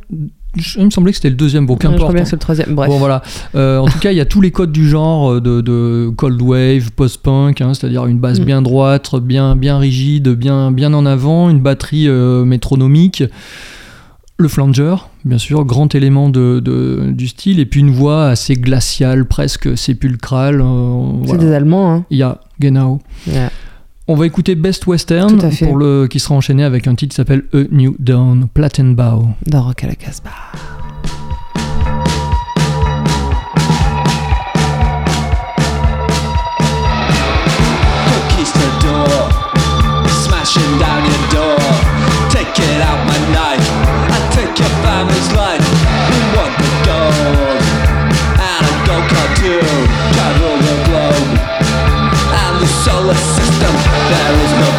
Il 0.78 0.86
me 0.86 0.90
semblait 0.90 1.11
que 1.11 1.16
c'était 1.16 1.28
le 1.28 1.34
deuxième, 1.36 1.66
bon, 1.66 1.74
Ouais, 1.74 1.78
je 1.82 1.88
qu'importe. 1.88 2.01
crois 2.05 2.12
bien 2.14 2.20
hein. 2.20 2.24
que 2.24 2.30
c'est 2.30 2.36
le 2.36 2.40
troisième. 2.40 2.74
Bref. 2.74 2.88
Bon 2.88 2.97
voilà. 2.99 3.20
Euh, 3.57 3.78
en 3.78 3.88
tout 3.88 3.99
cas, 3.99 4.12
il 4.12 4.16
y 4.16 4.20
a 4.20 4.24
tous 4.24 4.40
les 4.40 4.53
codes 4.53 4.72
du 4.72 4.88
genre 4.88 5.32
euh, 5.32 5.40
de, 5.42 5.61
de 5.61 6.09
cold 6.16 6.40
wave, 6.40 6.92
post-punk, 6.92 7.61
hein, 7.61 7.74
c'est-à-dire 7.74 8.07
une 8.07 8.18
basse 8.18 8.40
Mm. 8.40 8.44
bien 8.44 8.62
droite, 8.62 9.11
bien 9.20 9.55
bien 9.57 9.76
rigide, 9.78 10.28
bien 10.30 10.70
bien 10.70 10.94
en 10.94 11.05
avant, 11.05 11.51
une 11.51 11.61
batterie 11.61 12.09
euh, 12.09 12.47
métronomique, 12.47 13.24
le 14.39 14.49
flanger, 14.49 14.95
bien 15.24 15.39
sûr, 15.39 15.64
grand 15.64 15.95
élément 15.95 16.28
de, 16.28 16.61
de- 16.62 17.11
du 17.12 17.26
style, 17.28 17.59
et 17.59 17.64
puis 17.66 17.80
une 17.80 17.91
voix 17.91 18.26
assez 18.28 18.55
glaciale, 18.55 19.24
presque 19.24 19.76
sépulcrale. 19.78 20.61
euh, 20.61 21.12
C'est 21.22 21.26
voilà. 21.28 21.43
des 21.43 21.53
Allemands, 21.53 21.93
hein. 21.95 22.05
Il 22.11 22.18
y 22.18 22.22
a 22.22 22.41
Genau. 22.61 23.01
Yeah. 23.26 23.51
On 24.09 24.14
va 24.14 24.24
écouter 24.26 24.55
Best 24.55 24.87
Western 24.87 25.37
pour 25.64 25.76
le 25.76 26.07
qui 26.07 26.20
sera 26.20 26.34
enchaîné 26.37 26.62
avec 26.64 26.87
un 26.87 26.95
titre 26.95 27.11
qui 27.12 27.16
s'appelle 27.16 27.45
A 27.53 27.59
New 27.72 27.97
Dawn, 27.99 28.47
Plattenbau. 28.53 29.28
Dans 29.47 29.62
Rock 29.62 29.82
à 29.84 29.89
la 29.89 29.95
Casbah. 29.95 30.30
smashing 40.24 40.78
down 40.78 41.03
your 41.05 41.22
door. 41.30 41.59
Take 42.30 42.59
it 42.59 42.80
out 42.82 43.01
my 43.07 43.18
knife, 43.32 43.55
Your 44.59 44.68
family's 44.80 45.30
life. 45.32 45.61
We 46.09 46.18
want 46.34 46.57
the 46.57 46.70
gold, 46.88 47.61
and 48.40 48.62
a 48.64 48.74
gold 48.88 49.04
card 49.12 49.36
too. 49.36 49.61
Travel 50.16 50.57
the 50.64 50.76
globe, 50.88 51.30
and 52.40 52.54
the 52.62 52.66
solar 52.84 53.20
system. 53.36 53.74
There 54.09 54.34
is 54.44 54.52
no 54.57 54.70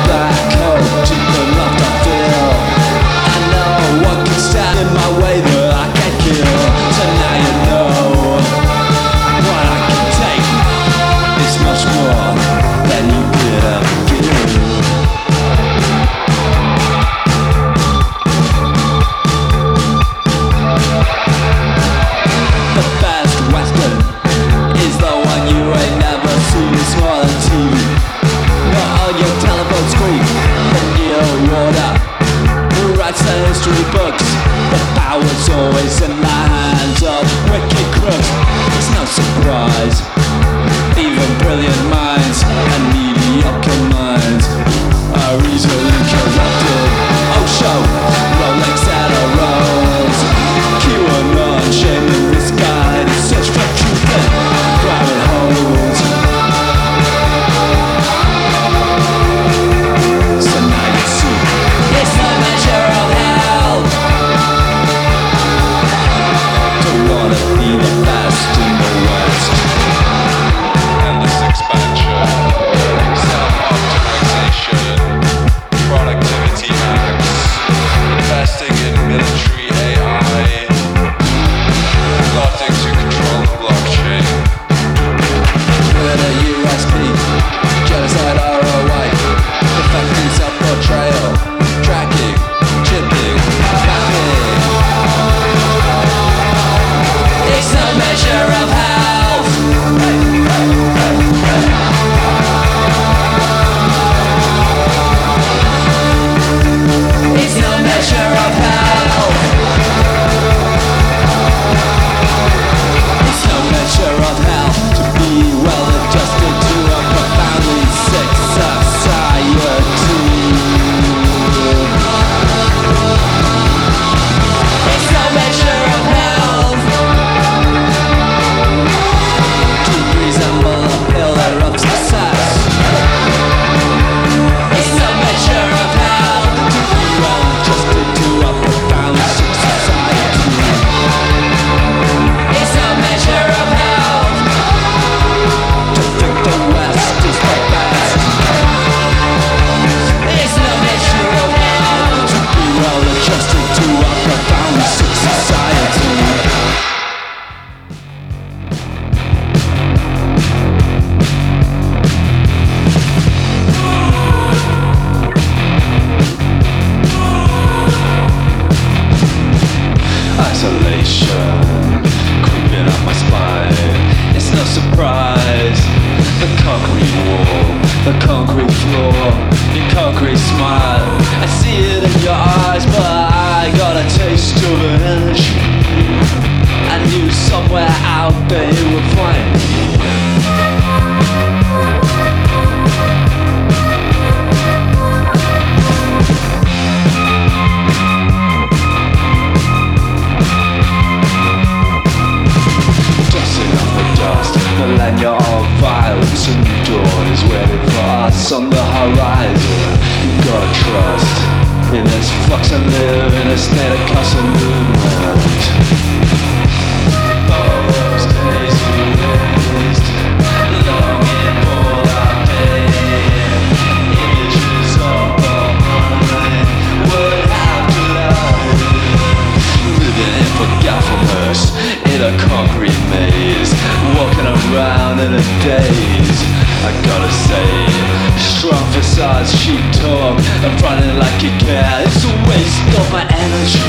she 239.18 239.74
talk 239.98 240.38
I'm 240.62 240.78
running 240.78 241.18
like 241.18 241.42
a 241.42 241.50
cat. 241.58 242.06
It's 242.06 242.22
a 242.22 242.30
waste 242.46 242.86
of 243.02 243.10
my 243.10 243.26
energy. 243.26 243.82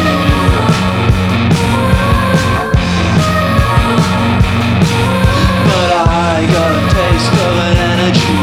But 5.68 5.90
I 6.00 6.48
got 6.48 6.72
a 6.72 6.82
taste 6.96 7.36
of 7.44 7.54
an 7.60 7.76
energy. 7.92 8.40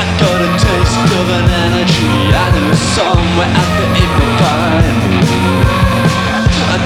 I 0.00 0.04
got 0.16 0.40
a 0.40 0.50
taste 0.56 1.04
of 1.20 1.26
an 1.36 1.46
energy. 1.68 2.32
I 2.32 2.48
somewhere 2.96 3.52
at 3.60 3.68
the 3.76 4.02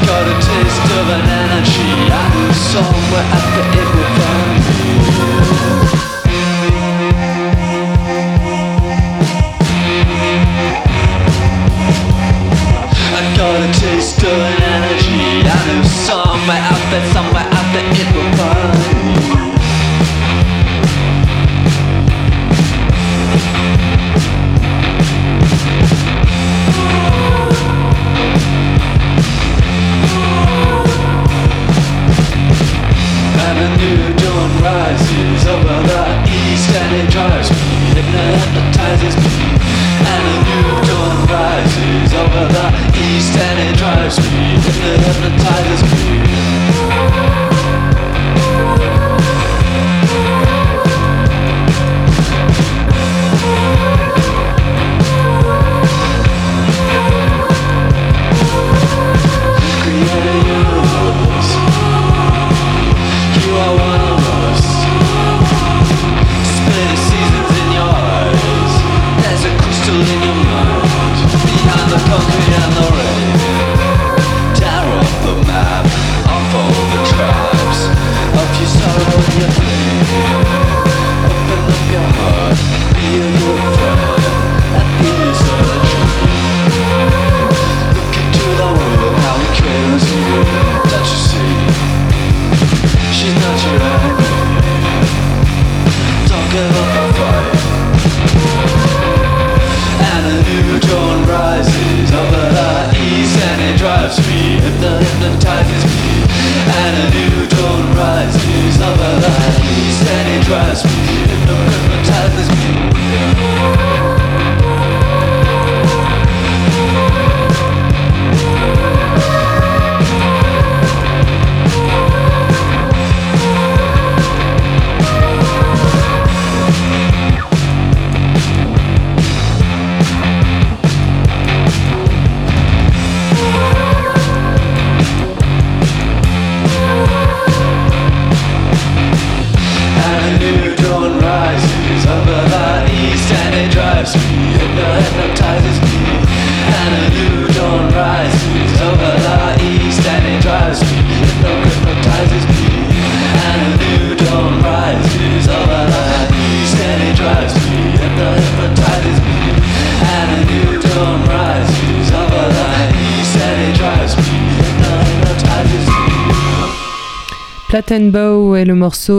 Got 0.07 0.29
a 0.29 0.35
taste 0.35 0.87
of 0.99 1.09
an 1.09 1.21
energy. 1.29 1.91
I 2.13 2.53
somewhere 2.53 3.27
at 3.37 3.45
the 3.57 4.46
taste 13.73 14.23
of 14.23 14.31
energy. 14.31 15.43
I 15.45 15.67
know 15.67 15.83
somewhere 15.83 16.63
out 16.71 16.83
there, 16.91 17.07
somewhere 17.13 17.49
out 17.57 17.67
there 17.73 17.87
it 18.01 18.09
will 18.15 18.31
burn. 18.37 19.26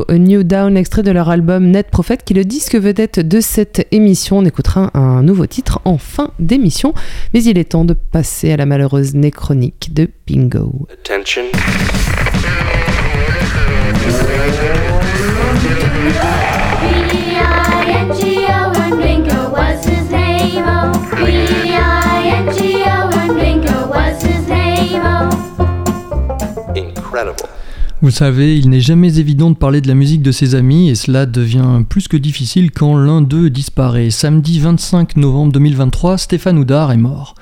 New 0.09 0.43
Down, 0.43 0.75
extrait 0.77 1.03
de 1.03 1.11
leur 1.11 1.29
album 1.29 1.71
Net 1.71 1.89
Prophet, 1.89 2.17
qui 2.17 2.33
est 2.33 2.35
le 2.35 2.45
disque 2.45 2.75
vedette 2.75 3.19
de 3.19 3.39
cette 3.39 3.87
émission. 3.91 4.39
On 4.39 4.45
écoutera 4.45 4.91
un 4.93 5.23
nouveau 5.23 5.45
titre 5.45 5.79
en 5.85 5.97
fin 5.97 6.31
d'émission, 6.39 6.93
mais 7.33 7.43
il 7.43 7.57
est 7.57 7.71
temps 7.71 7.85
de 7.85 7.93
passer 7.93 8.51
à 8.51 8.57
la 8.57 8.65
malheureuse 8.65 9.15
néchronique 9.15 9.93
de 9.93 10.09
Bingo. 10.25 10.87
Attention. 10.91 11.43
Vous 28.07 28.11
savez, 28.11 28.57
il 28.57 28.69
n'est 28.69 28.79
jamais 28.79 29.19
évident 29.19 29.49
de 29.49 29.57
parler 29.57 29.81
de 29.81 29.89
la 29.89 29.93
musique 29.93 30.21
de 30.21 30.31
ses 30.31 30.55
amis 30.55 30.89
et 30.89 30.95
cela 30.95 31.25
devient 31.25 31.83
plus 31.89 32.07
que 32.07 32.15
difficile 32.15 32.71
quand 32.71 32.95
l'un 32.95 33.21
d'eux 33.21 33.49
disparaît. 33.49 34.11
Samedi 34.11 34.61
25 34.61 35.17
novembre 35.17 35.51
2023, 35.51 36.17
Stéphane 36.17 36.57
Houdard 36.57 36.93
est 36.93 36.97
mort. 36.97 37.35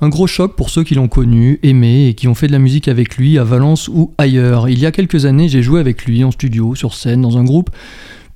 Un 0.00 0.08
gros 0.08 0.28
choc 0.28 0.54
pour 0.54 0.70
ceux 0.70 0.84
qui 0.84 0.94
l'ont 0.94 1.08
connu, 1.08 1.58
aimé 1.64 2.06
et 2.06 2.14
qui 2.14 2.28
ont 2.28 2.36
fait 2.36 2.46
de 2.46 2.52
la 2.52 2.60
musique 2.60 2.86
avec 2.86 3.16
lui 3.16 3.36
à 3.36 3.42
Valence 3.42 3.88
ou 3.88 4.14
ailleurs. 4.16 4.68
Il 4.68 4.78
y 4.78 4.86
a 4.86 4.92
quelques 4.92 5.24
années, 5.24 5.48
j'ai 5.48 5.60
joué 5.60 5.80
avec 5.80 6.04
lui 6.04 6.22
en 6.22 6.30
studio, 6.30 6.76
sur 6.76 6.94
scène, 6.94 7.22
dans 7.22 7.36
un 7.36 7.42
groupe, 7.42 7.70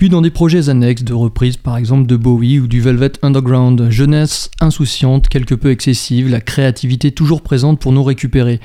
puis 0.01 0.09
dans 0.09 0.23
des 0.23 0.31
projets 0.31 0.71
annexes 0.71 1.05
de 1.05 1.13
reprises 1.13 1.59
par 1.59 1.77
exemple 1.77 2.07
de 2.07 2.17
Bowie 2.17 2.59
ou 2.59 2.67
du 2.67 2.81
Velvet 2.81 3.13
Underground. 3.21 3.91
Jeunesse 3.91 4.51
insouciante, 4.59 5.29
quelque 5.29 5.55
peu 5.55 5.71
excessive, 5.71 6.31
la 6.31 6.41
créativité 6.41 7.13
toujours 7.13 7.43
présente 7.43 7.79
pour 7.81 7.93
nous 7.93 8.03
récupérer. 8.03 8.61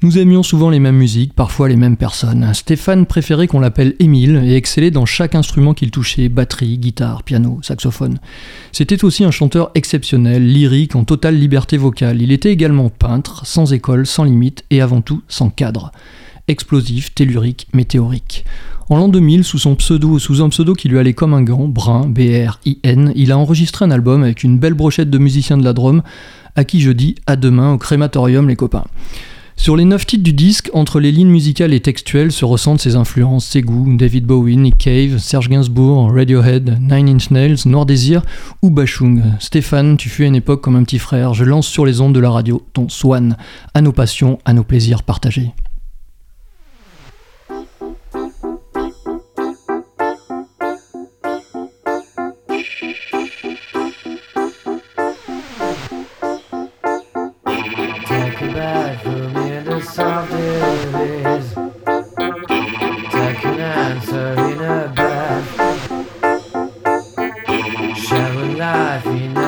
Nous 0.00 0.16
aimions 0.16 0.42
souvent 0.42 0.70
les 0.70 0.78
mêmes 0.78 0.96
musiques, 0.96 1.34
parfois 1.34 1.68
les 1.68 1.76
mêmes 1.76 1.98
personnes. 1.98 2.54
Stéphane 2.54 3.04
préférait 3.04 3.46
qu'on 3.46 3.60
l'appelle 3.60 3.94
Émile 3.98 4.40
et 4.42 4.56
excellait 4.56 4.90
dans 4.90 5.04
chaque 5.04 5.34
instrument 5.34 5.74
qu'il 5.74 5.90
touchait, 5.90 6.30
batterie, 6.30 6.78
guitare, 6.78 7.24
piano, 7.24 7.58
saxophone. 7.60 8.18
C'était 8.72 9.04
aussi 9.04 9.22
un 9.22 9.30
chanteur 9.30 9.72
exceptionnel, 9.74 10.50
lyrique, 10.50 10.96
en 10.96 11.04
totale 11.04 11.36
liberté 11.36 11.76
vocale. 11.76 12.22
Il 12.22 12.32
était 12.32 12.52
également 12.52 12.88
peintre, 12.88 13.44
sans 13.44 13.74
école, 13.74 14.06
sans 14.06 14.24
limite 14.24 14.64
et 14.70 14.80
avant 14.80 15.02
tout 15.02 15.20
sans 15.28 15.50
cadre. 15.50 15.92
Explosif, 16.48 17.14
tellurique, 17.14 17.68
météorique. 17.74 18.46
En 18.90 18.98
l'an 18.98 19.06
2000, 19.06 19.44
sous 19.44 19.58
son 19.58 19.76
pseudo, 19.76 20.18
sous 20.18 20.42
un 20.42 20.48
pseudo 20.48 20.74
qui 20.74 20.88
lui 20.88 20.98
allait 20.98 21.14
comme 21.14 21.32
un 21.32 21.42
gant, 21.42 21.68
Brun, 21.68 22.08
B-R-I-N, 22.08 23.12
il 23.14 23.30
a 23.30 23.38
enregistré 23.38 23.84
un 23.84 23.92
album 23.92 24.24
avec 24.24 24.42
une 24.42 24.58
belle 24.58 24.74
brochette 24.74 25.10
de 25.10 25.18
musiciens 25.18 25.56
de 25.56 25.62
la 25.62 25.72
Drôme, 25.72 26.02
à 26.56 26.64
qui 26.64 26.80
je 26.80 26.90
dis 26.90 27.14
à 27.28 27.36
demain 27.36 27.72
au 27.74 27.78
crématorium 27.78 28.48
les 28.48 28.56
copains. 28.56 28.82
Sur 29.54 29.76
les 29.76 29.84
neuf 29.84 30.06
titres 30.06 30.24
du 30.24 30.32
disque, 30.32 30.70
entre 30.72 30.98
les 30.98 31.12
lignes 31.12 31.30
musicales 31.30 31.72
et 31.72 31.78
textuelles 31.78 32.32
se 32.32 32.44
ressentent 32.44 32.80
ses 32.80 32.96
influences, 32.96 33.46
ses 33.46 33.62
goûts, 33.62 33.94
David 33.96 34.26
Bowie, 34.26 34.56
Nick 34.56 34.78
Cave, 34.78 35.18
Serge 35.18 35.48
Gainsbourg, 35.48 36.12
Radiohead, 36.12 36.80
Nine 36.80 37.10
Inch 37.10 37.30
Nails, 37.30 37.58
Noir 37.66 37.86
Désir 37.86 38.22
ou 38.60 38.70
Bachung. 38.70 39.22
Stéphane, 39.38 39.98
tu 39.98 40.08
fus 40.08 40.24
une 40.24 40.34
époque 40.34 40.62
comme 40.62 40.74
un 40.74 40.82
petit 40.82 40.98
frère, 40.98 41.32
je 41.32 41.44
lance 41.44 41.68
sur 41.68 41.86
les 41.86 42.00
ondes 42.00 42.14
de 42.14 42.20
la 42.20 42.30
radio 42.30 42.60
ton 42.72 42.88
Swan, 42.88 43.36
à 43.72 43.82
nos 43.82 43.92
passions, 43.92 44.40
à 44.44 44.52
nos 44.52 44.64
plaisirs 44.64 45.04
partagés. 45.04 45.52
laughing 69.00 69.39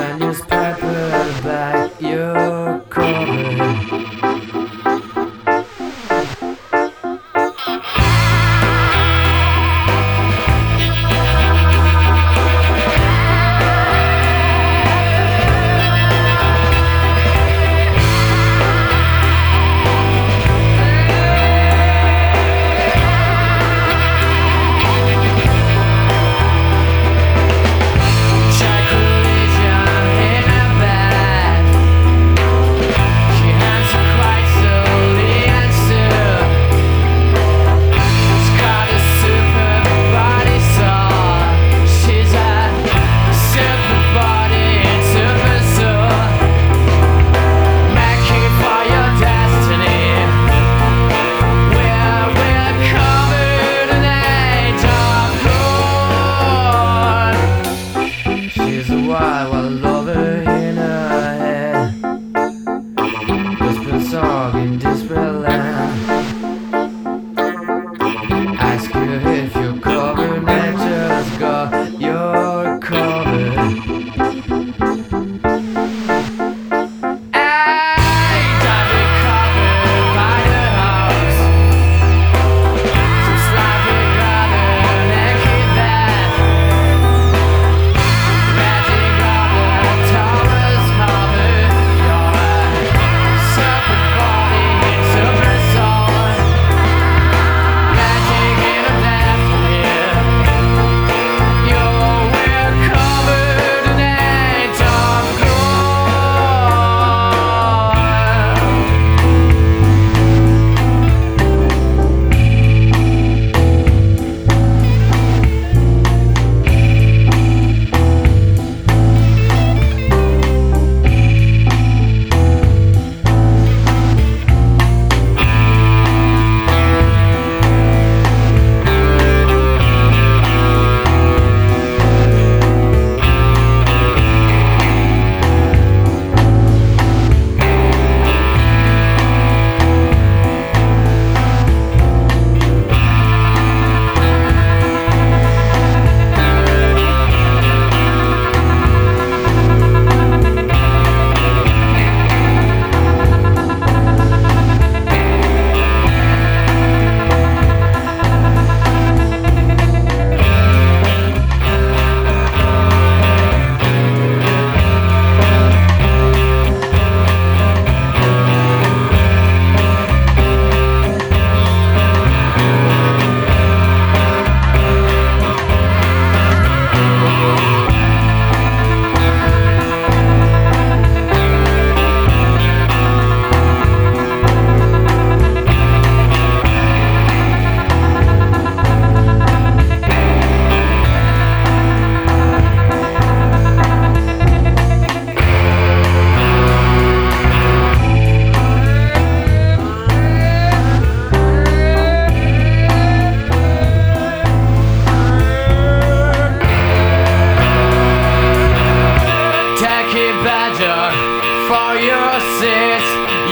is 212.63 213.03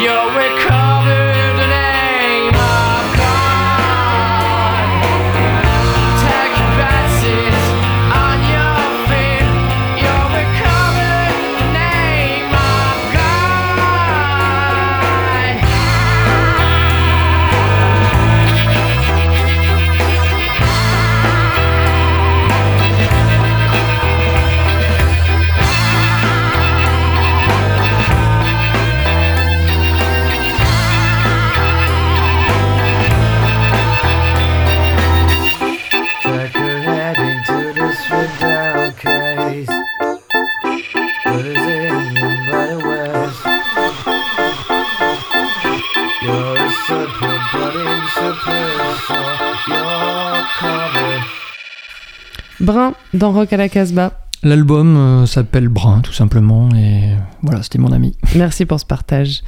your 0.03 0.24
recall? 0.38 1.00
Brun 52.72 52.93
dans 53.13 53.34
Rock 53.34 53.51
à 53.51 53.57
la 53.57 53.67
Casbah. 53.67 54.13
L'album 54.43 54.95
euh, 54.95 55.26
s'appelle 55.26 55.67
Brun, 55.67 55.99
tout 55.99 56.13
simplement, 56.13 56.69
et 56.74 57.15
voilà, 57.43 57.61
c'était 57.63 57.80
mon 57.80 57.91
ami. 57.91 58.15
Merci 58.36 58.65
pour 58.65 58.80
ce 58.80 58.86
partage. 58.86 59.41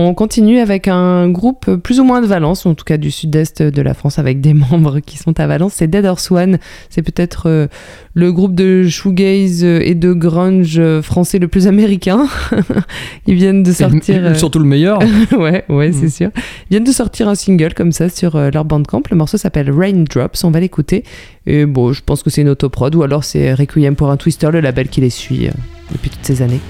On 0.00 0.14
continue 0.14 0.60
avec 0.60 0.86
un 0.86 1.28
groupe 1.28 1.74
plus 1.74 1.98
ou 1.98 2.04
moins 2.04 2.20
de 2.20 2.26
Valence, 2.28 2.64
en 2.66 2.74
tout 2.74 2.84
cas 2.84 2.98
du 2.98 3.10
sud-est 3.10 3.64
de 3.64 3.82
la 3.82 3.94
France, 3.94 4.20
avec 4.20 4.40
des 4.40 4.54
membres 4.70 5.00
qui 5.00 5.18
sont 5.18 5.40
à 5.40 5.48
Valence. 5.48 5.72
C'est 5.74 5.88
Dead 5.88 6.06
Horse 6.06 6.30
One. 6.30 6.58
C'est 6.88 7.02
peut-être 7.02 7.48
euh, 7.48 7.66
le 8.14 8.30
groupe 8.32 8.54
de 8.54 8.86
shoegaze 8.86 9.64
et 9.64 9.96
de 9.96 10.12
grunge 10.12 10.80
français 11.00 11.40
le 11.40 11.48
plus 11.48 11.66
américain. 11.66 12.28
Ils 13.26 13.34
viennent 13.34 13.64
de 13.64 13.72
sortir. 13.72 14.24
euh, 14.24 14.34
Surtout 14.36 14.60
le 14.60 14.66
meilleur. 14.66 15.00
ouais, 15.36 15.64
ouais, 15.68 15.90
c'est 15.90 16.10
sûr. 16.10 16.30
Ils 16.36 16.70
viennent 16.70 16.84
de 16.84 16.92
sortir 16.92 17.26
un 17.26 17.34
single 17.34 17.74
comme 17.74 17.90
ça 17.90 18.08
sur 18.08 18.36
euh, 18.36 18.50
leur 18.54 18.64
bandcamp. 18.64 19.02
Le 19.10 19.16
morceau 19.16 19.36
s'appelle 19.36 19.68
Raindrops. 19.68 20.44
On 20.44 20.52
va 20.52 20.60
l'écouter. 20.60 21.02
Et 21.44 21.66
bon, 21.66 21.92
je 21.92 22.02
pense 22.06 22.22
que 22.22 22.30
c'est 22.30 22.42
une 22.42 22.50
autoprod 22.50 22.94
ou 22.94 23.02
alors 23.02 23.24
c'est 23.24 23.52
Requiem 23.52 23.96
pour 23.96 24.12
un 24.12 24.16
Twister, 24.16 24.50
le 24.52 24.60
label 24.60 24.86
qui 24.90 25.00
les 25.00 25.10
suit 25.10 25.48
euh, 25.48 25.52
depuis 25.90 26.10
toutes 26.10 26.24
ces 26.24 26.40
années. 26.40 26.60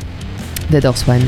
Dead 0.70 0.86
Horse 0.86 1.06
One. 1.06 1.20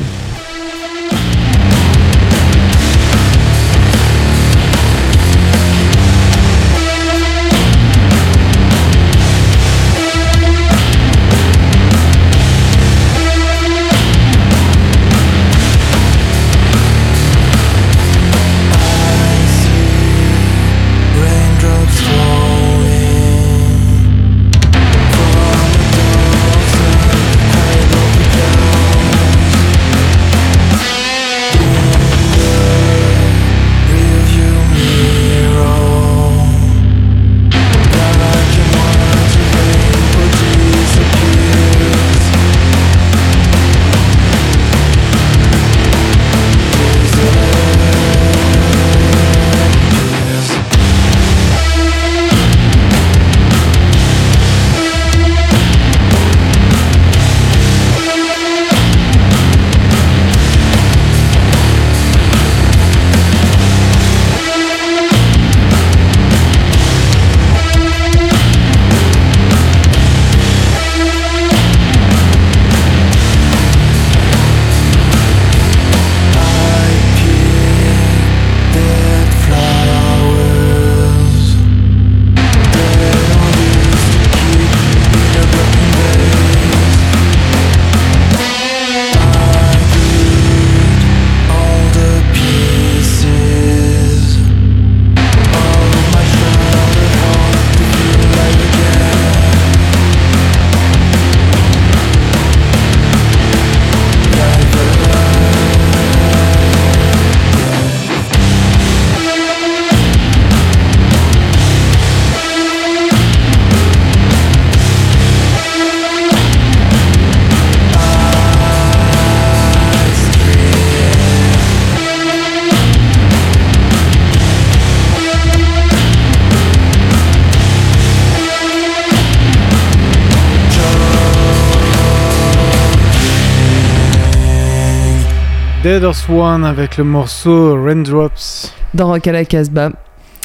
Dead 135.91 136.05
Horse 136.05 136.29
One 136.29 136.65
avec 136.65 136.99
le 136.99 137.03
morceau 137.03 137.75
Raindrops. 137.83 138.73
dans 138.95 139.09
Rock 139.09 139.27
à 139.27 139.33
la 139.33 139.45
Casbah. 139.45 139.91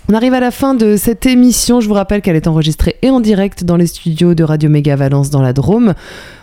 On 0.10 0.16
arrive 0.16 0.34
à 0.34 0.40
la 0.40 0.50
fin 0.50 0.74
de 0.74 0.96
cette 0.98 1.28
émission. 1.28 1.82
Je 1.82 1.88
vous 1.88 1.94
rappelle 1.94 2.24
qu'elle 2.24 2.36
est 2.36 2.48
enregistrée 2.48 2.96
et 3.04 3.12
en 3.12 3.20
direct 3.20 3.64
dans 3.64 3.78
les 3.78 3.86
studios 3.86 4.34
de 4.34 4.44
Radio 4.44 4.72
Méga 4.72 4.96
Valence 4.96 5.30
dans 5.30 5.44
la 5.44 5.54
Drôme. 5.54 5.94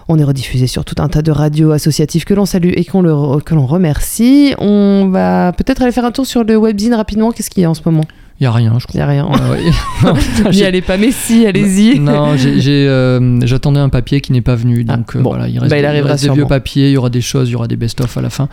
On 0.07 0.21
est 0.21 0.25
rediffusé 0.25 0.69
sur 0.69 0.85
tout 0.85 0.95
un 1.01 1.09
tas 1.09 1.23
de 1.23 1.33
radios 1.33 1.73
associatives 1.73 2.23
que 2.25 2.33
l'on 2.33 2.47
salue 2.47 2.71
et 2.77 2.85
qu'on 2.85 3.03
le- 3.03 3.41
que 3.41 3.57
l'on 3.57 3.67
remercie. 3.67 4.55
On 4.59 5.09
va 5.11 5.51
peut-être 5.53 5.83
aller 5.83 5.91
faire 5.91 6.05
un 6.05 6.13
tour 6.13 6.25
sur 6.25 6.45
le 6.45 6.57
webzine 6.57 6.95
rapidement. 6.95 7.33
Qu'est-ce 7.33 7.51
qu'il 7.51 7.65
y 7.65 7.67
a 7.67 7.71
en 7.71 7.75
ce 7.75 7.83
moment? 7.85 8.05
Il 8.41 8.45
y 8.45 8.47
a 8.47 8.53
rien, 8.53 8.73
je 8.79 8.87
Il 8.95 8.99
n'y 8.99 9.03
crois. 9.03 9.03
a 9.03 9.07
rien. 9.09 9.29
Ah 9.33 9.51
ouais. 9.51 10.13
Non, 10.45 10.51
N'y 10.51 10.63
allez 10.63 10.81
pas, 10.81 10.97
mais 10.97 11.11
si, 11.11 11.45
allez-y. 11.45 11.99
Non, 11.99 12.37
j'ai- 12.37 12.87
euh, 12.89 13.41
j'attendais 13.45 13.79
un 13.81 13.89
papier 13.89 14.21
qui 14.21 14.31
n'est 14.33 14.41
pas 14.43 14.55
venu, 14.57 14.85
donc 14.85 15.15
euh, 15.17 15.21
bon. 15.21 15.31
voilà, 15.31 15.49
il 15.49 15.59
reste, 15.59 15.71
Bah, 15.71 15.77
il 15.77 15.81
il 15.81 15.87
arrivera 15.87 16.13
reste 16.13 16.25
des 16.25 16.31
vieux 16.31 16.47
papiers, 16.47 16.89
il 16.91 16.93
y 16.93 16.97
aura 16.97 17.11
des 17.11 17.21
choses, 17.21 17.49
il 17.49 17.53
y 17.53 17.57
aura 17.57 17.67
des 17.69 17.77
best-of 17.77 18.17
à 18.17 18.21
la 18.21 18.31
fin. 18.31 18.49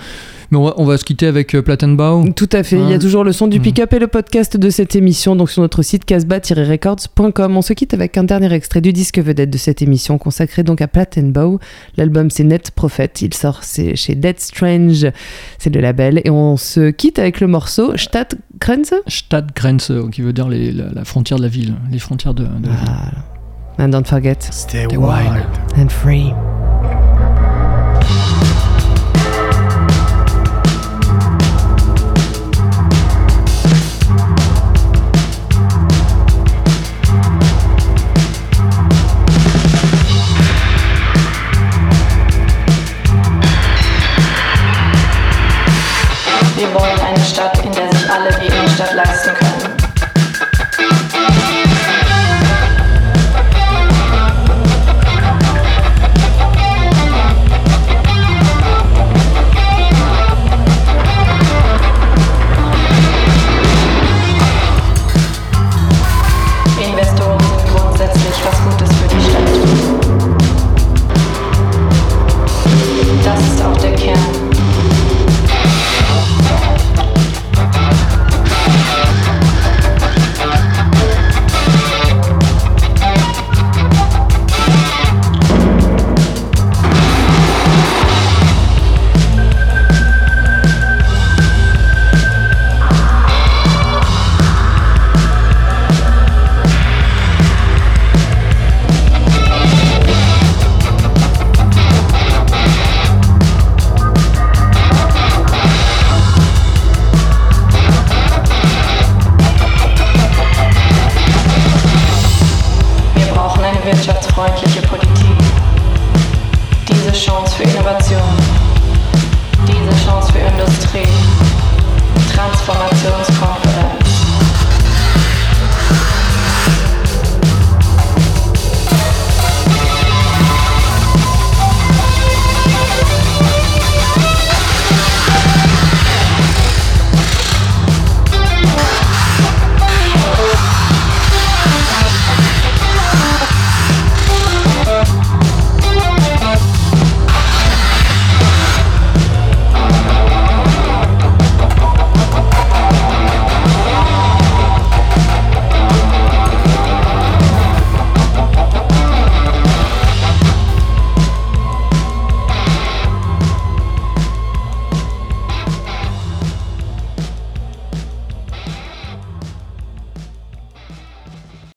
Mais 0.52 0.58
on 0.58 0.64
va, 0.66 0.74
on 0.78 0.86
va 0.86 0.98
se 0.98 1.06
quitter 1.06 1.28
avec 1.28 1.54
euh, 1.56 1.62
Plattenbau. 1.62 2.26
Tout 2.36 2.50
à 2.54 2.64
fait. 2.64 2.76
Il 2.78 2.90
y 2.90 2.94
a 2.94 2.96
Hein. 2.96 3.00
toujours 3.00 3.24
le 3.24 3.32
son 3.32 3.48
du 3.48 3.60
Mm. 3.60 3.62
pick-up 3.62 3.94
et 3.94 4.00
le 4.00 4.08
podcast 4.08 4.58
de 4.58 4.70
cette 4.70 4.96
émission, 4.96 5.36
donc 5.36 5.50
sur 5.52 5.62
notre 5.62 5.82
site 5.84 6.06
casbah-records.com. 6.06 7.58
On 7.58 7.62
se 7.62 7.74
quitte 7.74 7.94
avec 7.94 8.18
un 8.18 8.24
dernier 8.24 8.52
extrait 8.54 8.82
du 8.82 8.92
disque 8.94 9.20
vedette 9.20 9.50
de 9.50 9.58
cette 9.58 9.82
émission, 9.82 10.18
consacré 10.18 10.64
donc 10.64 10.82
à 10.82 10.88
Plattenbow. 10.88 11.60
L'album 11.98 12.30
c'est 12.30 12.44
Net 12.44 12.72
Prophet. 12.72 13.12
Il 13.22 13.34
sort 13.34 13.60
c'est 13.64 13.96
chez 13.96 14.16
Dead 14.16 14.40
Strange, 14.40 15.08
c'est 15.58 15.74
le 15.74 15.82
label. 15.82 16.22
Et 16.26 16.30
on 16.30 16.58
se 16.58 16.90
quitte 16.90 17.20
avec 17.20 17.40
le 17.42 17.48
morceau 17.48 17.96
Stadtgrenze. 17.98 18.94
Stadtgrenze, 19.08 19.92
qui 20.12 20.22
veut 20.22 20.34
dire 20.34 20.50
les- 20.50 20.72
la, 20.72 20.86
la 20.94 21.06
frontière 21.06 21.38
de 21.38 21.44
la 21.44 21.50
ville, 21.50 21.76
les 21.92 22.00
frontières 22.00 22.34
de, 22.34 22.44
de 22.44 22.50
la 22.68 22.76
ville. 22.76 22.80
Voilà. 22.86 23.12
And 23.82 23.90
don't 23.90 24.06
forget, 24.06 24.36
Stay 24.52 24.86
Stay 24.86 24.98
wild. 24.98 25.00
wild. 25.00 25.46
and 25.78 25.90
free. 25.90 26.34